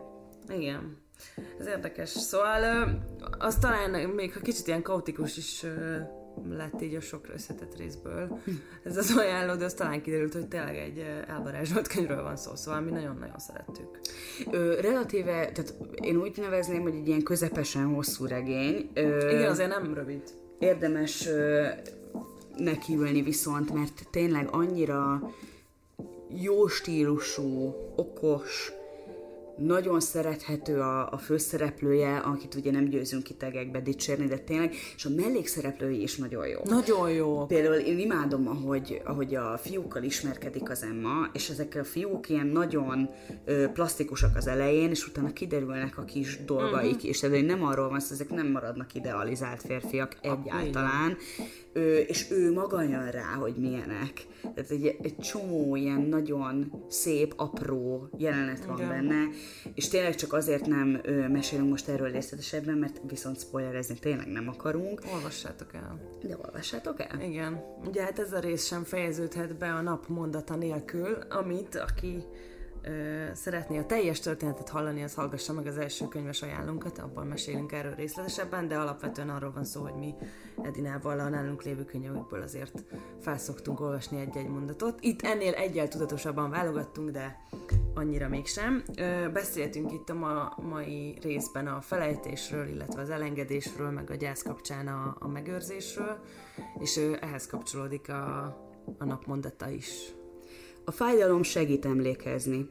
Igen. 0.50 0.98
Ez 1.60 1.68
érdekes. 1.68 2.10
Szóval 2.10 2.88
az 3.40 3.56
talán 3.56 4.10
még 4.10 4.34
ha 4.34 4.40
kicsit 4.40 4.68
ilyen 4.68 4.82
kaotikus 4.82 5.38
is 5.38 5.66
lett 6.50 6.82
így 6.82 6.96
a 6.96 7.02
sok 7.02 7.26
összetett 7.34 7.78
részből. 7.78 8.40
Ez 8.84 8.98
az 8.98 9.14
ajánló, 9.18 9.56
de 9.56 9.66
az 9.66 9.74
talán 9.74 10.02
kiderült, 10.02 10.34
hogy 10.34 10.48
tényleg 10.48 10.78
egy 10.78 11.06
elvarázsolt 11.28 11.88
könyvről 11.88 12.24
van 12.24 12.38
szó, 12.38 12.56
szóval 12.56 12.82
mi 12.82 12.92
nagyon-nagyon 12.92 13.40
szerettük. 13.40 14.00
Ö, 14.52 14.80
relatíve, 14.82 15.32
tehát 15.32 15.74
én 16.02 16.18
úgy 16.18 16.38
nevezném, 16.38 16.82
hogy 16.82 16.96
egy 16.96 17.08
ilyen 17.08 17.24
közepesen 17.24 17.86
hosszú 17.86 18.26
regény. 18.26 18.90
Ö, 18.94 19.30
Igen, 19.30 19.50
azért 19.50 19.70
nem 19.70 19.94
rövid. 19.94 20.22
Érdemes 20.60 21.28
ö, 21.28 21.68
nekiülni 22.58 23.22
viszont, 23.22 23.74
mert 23.74 24.08
tényleg 24.12 24.48
annyira 24.52 25.32
jó 26.30 26.68
stílusú, 26.68 27.76
okos, 27.96 28.72
nagyon 29.58 30.00
szerethető 30.00 30.80
a, 30.80 31.12
a 31.12 31.18
főszereplője, 31.18 32.18
akit 32.18 32.56
ugye 32.56 32.72
nem 32.72 32.90
győzünk 32.90 33.24
ki 33.24 33.34
tegekbe 33.34 33.82
dicsérni, 33.82 34.26
de 34.26 34.38
tényleg, 34.38 34.74
és 34.96 35.06
a 35.06 35.10
mellékszereplői 35.16 36.02
is 36.02 36.16
nagyon 36.16 36.48
jó. 36.48 36.60
Nagyon 36.64 37.10
jó. 37.12 37.46
Például 37.46 37.76
én 37.76 38.00
imádom, 38.00 38.48
ahogy, 38.48 39.02
ahogy 39.06 39.36
a 39.36 39.58
fiúkkal 39.58 40.04
ismerkedik 40.04 40.70
az 40.70 40.84
Emma, 40.84 41.30
és 41.34 41.50
ezek 41.50 41.78
a 41.80 41.84
fiúk 41.84 42.30
ilyen 42.30 42.48
nagyon 42.48 43.10
ö, 43.46 43.68
plastikusak 43.74 44.36
az 44.36 44.48
elején, 44.48 44.90
és 44.90 45.08
utána 45.08 45.34
kiderülnek 45.34 45.98
a 45.98 46.04
kis 46.04 46.44
dolgaik, 46.46 46.96
uh-huh. 46.96 47.10
és 47.10 47.20
tehát 47.20 47.46
nem 47.46 47.64
arról 47.64 47.90
van 47.90 48.00
szó, 48.00 48.14
ezek 48.14 48.30
nem 48.30 48.48
maradnak 48.48 48.94
idealizált 48.94 49.62
férfiak 49.62 50.18
egyáltalán, 50.22 51.18
ö, 51.78 51.98
és 51.98 52.32
ő 52.32 52.54
maga 52.54 52.82
jön 52.82 53.12
rá, 53.12 53.34
hogy 53.34 53.56
milyenek. 53.56 54.28
Tehát 54.42 54.72
egy, 54.72 54.98
egy 55.02 55.18
csomó 55.18 55.76
ilyen 55.76 56.02
nagyon 56.02 56.84
szép, 56.90 57.34
apró 57.36 58.10
jelenet 58.18 58.66
van 58.66 58.78
Igen. 58.78 58.90
benne, 58.90 59.28
és 59.74 59.88
tényleg 59.88 60.16
csak 60.16 60.34
azért 60.34 60.66
nem 60.66 61.00
ö, 61.04 61.28
mesélünk 61.28 61.70
most 61.70 61.88
erről 61.88 62.12
részletesebben, 62.12 62.78
mert 62.78 63.02
viszont 63.08 63.40
spoilerezni 63.40 64.00
tényleg 64.00 64.28
nem 64.28 64.48
akarunk. 64.48 65.02
Olvassátok 65.14 65.74
el. 65.74 66.00
De 66.24 66.38
olvassátok 66.46 67.02
el? 67.02 67.22
Igen. 67.22 67.64
Ugye 67.88 68.04
hát 68.04 68.20
ez 68.20 68.34
a 68.34 68.40
rész 68.40 68.66
sem 68.66 68.84
fejeződhet 68.84 69.58
be 69.58 69.74
a 69.74 69.82
nap 69.82 70.08
mondata 70.08 70.56
nélkül, 70.56 71.18
amit 71.30 71.76
aki 71.76 72.24
szeretné 73.34 73.78
a 73.78 73.86
teljes 73.86 74.20
történetet 74.20 74.70
hallani, 74.70 75.04
az 75.04 75.14
hallgassa 75.14 75.54
meg 75.54 75.68
az 75.68 75.78
első 75.78 76.08
könyves 76.08 76.42
ajánlunkat, 76.42 76.98
abban 76.98 77.28
mesélünk 77.28 77.72
erről 77.72 77.96
részletesebben, 77.96 78.68
de 78.68 78.78
alapvetően 78.78 79.30
arról 79.30 79.52
van 79.52 79.64
szó, 79.64 79.82
hogy 79.82 79.96
mi 79.96 80.14
Edinával 80.64 81.20
a 81.20 81.30
nálunk 81.30 81.64
lévő 81.64 81.86
könyvekből 81.86 82.42
azért 82.42 82.84
felszoktunk 83.22 83.80
olvasni 83.80 84.20
egy-egy 84.20 84.48
mondatot. 84.48 85.00
Itt 85.02 85.22
ennél 85.22 85.54
egyel 85.54 85.88
tudatosabban 85.88 86.50
válogattunk, 86.50 87.10
de 87.10 87.40
annyira 87.94 88.28
mégsem. 88.28 88.84
Beszéltünk 89.34 89.92
itt 89.92 90.10
a 90.10 90.14
ma, 90.14 90.56
mai 90.62 91.18
részben 91.22 91.68
a 91.68 91.82
felejtésről, 91.82 92.68
illetve 92.68 93.02
az 93.02 93.10
elengedésről, 93.10 93.90
meg 93.90 94.10
a 94.10 94.16
gyász 94.16 94.42
kapcsán 94.42 94.88
a, 94.88 95.16
a 95.20 95.28
megőrzésről, 95.28 96.20
és 96.80 96.98
ehhez 97.20 97.48
kapcsolódik 97.48 98.10
a, 98.10 98.44
a 98.98 99.06
napmondata 99.06 99.70
is. 99.70 100.17
A 100.90 100.92
fájdalom 100.92 101.44
segít 101.44 101.86
emlékezni, 101.86 102.70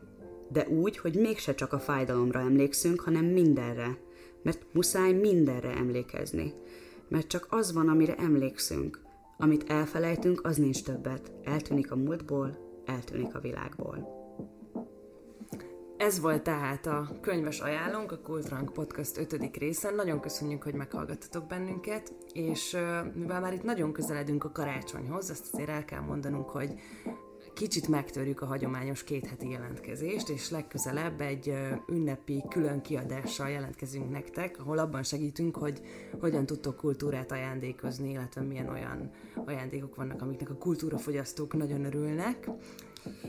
de 0.48 0.68
úgy, 0.68 0.98
hogy 0.98 1.14
mégse 1.14 1.55
csak 1.55 1.72
a 1.72 1.79
fájdalomra 1.79 2.40
emlékszünk, 2.40 3.00
hanem 3.00 3.24
mindenre, 3.24 3.98
mert 4.42 4.66
muszáj 4.72 5.12
mindenre 5.12 5.70
emlékezni. 5.74 6.55
Mert 7.09 7.26
csak 7.26 7.46
az 7.50 7.72
van, 7.72 7.88
amire 7.88 8.14
emlékszünk. 8.14 9.00
Amit 9.38 9.70
elfelejtünk, 9.70 10.46
az 10.46 10.57
nincs 10.57 10.83
többet. 10.83 11.33
Eltűnik 11.44 11.90
a 11.90 11.96
múltból, 11.96 12.59
eltűnik 12.85 13.35
a 13.35 13.40
világból. 13.40 14.09
Ez 15.96 16.20
volt 16.20 16.42
tehát 16.42 16.87
a 16.87 17.09
könyves 17.20 17.61
ajánlónk, 17.61 18.12
a 18.12 18.18
Kultrang 18.18 18.72
Podcast 18.72 19.18
5. 19.18 19.57
részen. 19.57 19.94
Nagyon 19.94 20.20
köszönjük, 20.20 20.62
hogy 20.62 20.74
meghallgattatok 20.74 21.46
bennünket, 21.46 22.14
és 22.33 22.76
mivel 23.14 23.40
már 23.40 23.52
itt 23.52 23.62
nagyon 23.62 23.92
közeledünk 23.92 24.44
a 24.44 24.52
karácsonyhoz, 24.52 25.31
azt 25.31 25.48
azért 25.52 25.68
el 25.68 25.85
kell 25.85 26.00
mondanunk, 26.00 26.48
hogy 26.48 26.74
kicsit 27.57 27.88
megtörjük 27.88 28.40
a 28.40 28.47
hagyományos 28.47 29.05
kétheti 29.05 29.51
jelentkezést, 29.51 30.29
és 30.29 30.51
legközelebb 30.51 31.21
egy 31.21 31.53
ünnepi 31.88 32.45
külön 32.49 32.81
kiadással 32.81 33.49
jelentkezünk 33.49 34.11
nektek, 34.11 34.59
ahol 34.59 34.79
abban 34.79 35.03
segítünk, 35.03 35.57
hogy 35.57 35.81
hogyan 36.21 36.47
tudtok 36.47 36.77
kultúrát 36.77 37.33
ajándékozni, 37.33 38.11
illetve 38.11 38.40
milyen 38.40 38.69
olyan 38.69 39.11
ajándékok 39.45 39.95
vannak, 39.95 40.23
amiknek 40.23 40.51
a 40.51 40.55
kultúrafogyasztók 40.55 41.57
nagyon 41.57 41.85
örülnek. 41.85 42.49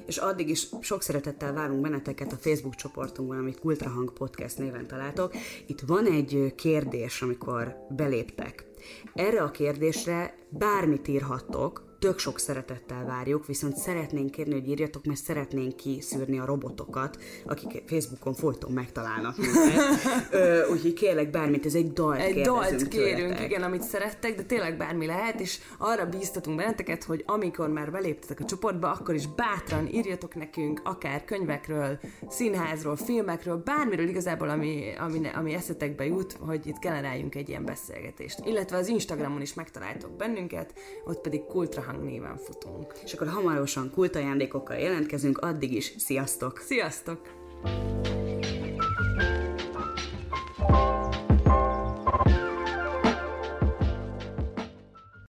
És 0.06 0.18
addig 0.18 0.50
is 0.50 0.68
sok 0.82 1.02
szeretettel 1.02 1.54
várunk 1.54 1.82
benneteket 1.82 2.32
a 2.32 2.38
Facebook 2.38 2.76
csoportunkban, 2.76 3.38
amit 3.38 3.60
Kultrahang 3.60 4.13
Podcast 4.13 4.58
néven 4.58 4.88
találtok. 4.88 5.34
Itt 5.68 5.80
van 5.80 6.06
egy 6.06 6.54
kérdés, 6.56 7.22
amikor 7.22 7.76
beléptek. 7.90 8.66
Erre 9.13 9.42
a 9.42 9.52
kérdésre 9.52 10.36
bármit 10.50 11.08
írhattok, 11.08 11.87
tök 11.99 12.19
sok 12.19 12.39
szeretettel 12.39 13.05
várjuk, 13.05 13.45
viszont 13.45 13.77
szeretnénk 13.77 14.31
kérni, 14.31 14.53
hogy 14.53 14.67
írjatok, 14.67 15.05
mert 15.05 15.19
szeretnénk 15.23 15.75
kiszűrni 15.75 16.39
a 16.39 16.45
robotokat, 16.45 17.17
akik 17.45 17.83
Facebookon 17.88 18.33
folyton 18.33 18.71
megtalálnak 18.71 19.38
minket. 19.38 19.81
Úgyhogy 20.71 20.93
kérlek 20.93 21.29
bármit, 21.29 21.65
ez 21.65 21.73
egy 21.75 21.93
dalt 21.93 22.19
Egy 22.19 22.41
dalt 22.41 22.88
kérünk, 22.88 23.17
tőletek. 23.17 23.45
igen, 23.45 23.63
amit 23.63 23.81
szerettek, 23.81 24.36
de 24.36 24.43
tényleg 24.43 24.77
bármi 24.77 25.05
lehet, 25.05 25.39
és 25.39 25.60
arra 25.77 26.05
bíztatunk 26.05 26.57
benneteket, 26.57 27.03
hogy 27.03 27.23
amikor 27.25 27.69
már 27.69 27.91
beléptetek 27.91 28.39
a 28.39 28.45
csoportba, 28.45 28.91
akkor 28.91 29.15
is 29.15 29.27
bátran 29.27 29.88
írjatok 29.88 30.36
nekünk, 30.36 30.81
akár 30.83 31.25
könyvekről, 31.25 31.99
színházról, 32.29 32.95
filmekről, 32.95 33.62
bármiről 33.65 34.07
igazából, 34.07 34.49
ami, 34.49 34.93
ami, 34.99 35.21
ami 35.36 35.53
eszetekbe 35.53 36.05
jut, 36.05 36.38
hogy 36.39 36.67
itt 36.67 36.79
generáljunk 36.79 37.36
egy 37.36 37.49
ilyen 37.49 37.65
beszélgetést. 37.65 38.39
Illetve 38.45 38.77
az 38.77 38.88
Instagramon 38.88 39.41
is 39.41 39.53
megtaláltok 39.53 40.12
bennünket, 40.12 40.73
ott 41.05 41.21
pedig 41.21 41.45
kultra 41.45 41.81
Hang 41.88 42.38
futunk. 42.38 42.93
És 43.04 43.13
akkor 43.13 43.28
hamarosan 43.28 43.91
kult 43.91 44.15
ajándékokkal 44.15 44.78
jelentkezünk, 44.78 45.38
addig 45.38 45.73
is 45.73 45.93
sziasztok! 45.97 46.60
Sziasztok! 46.60 47.19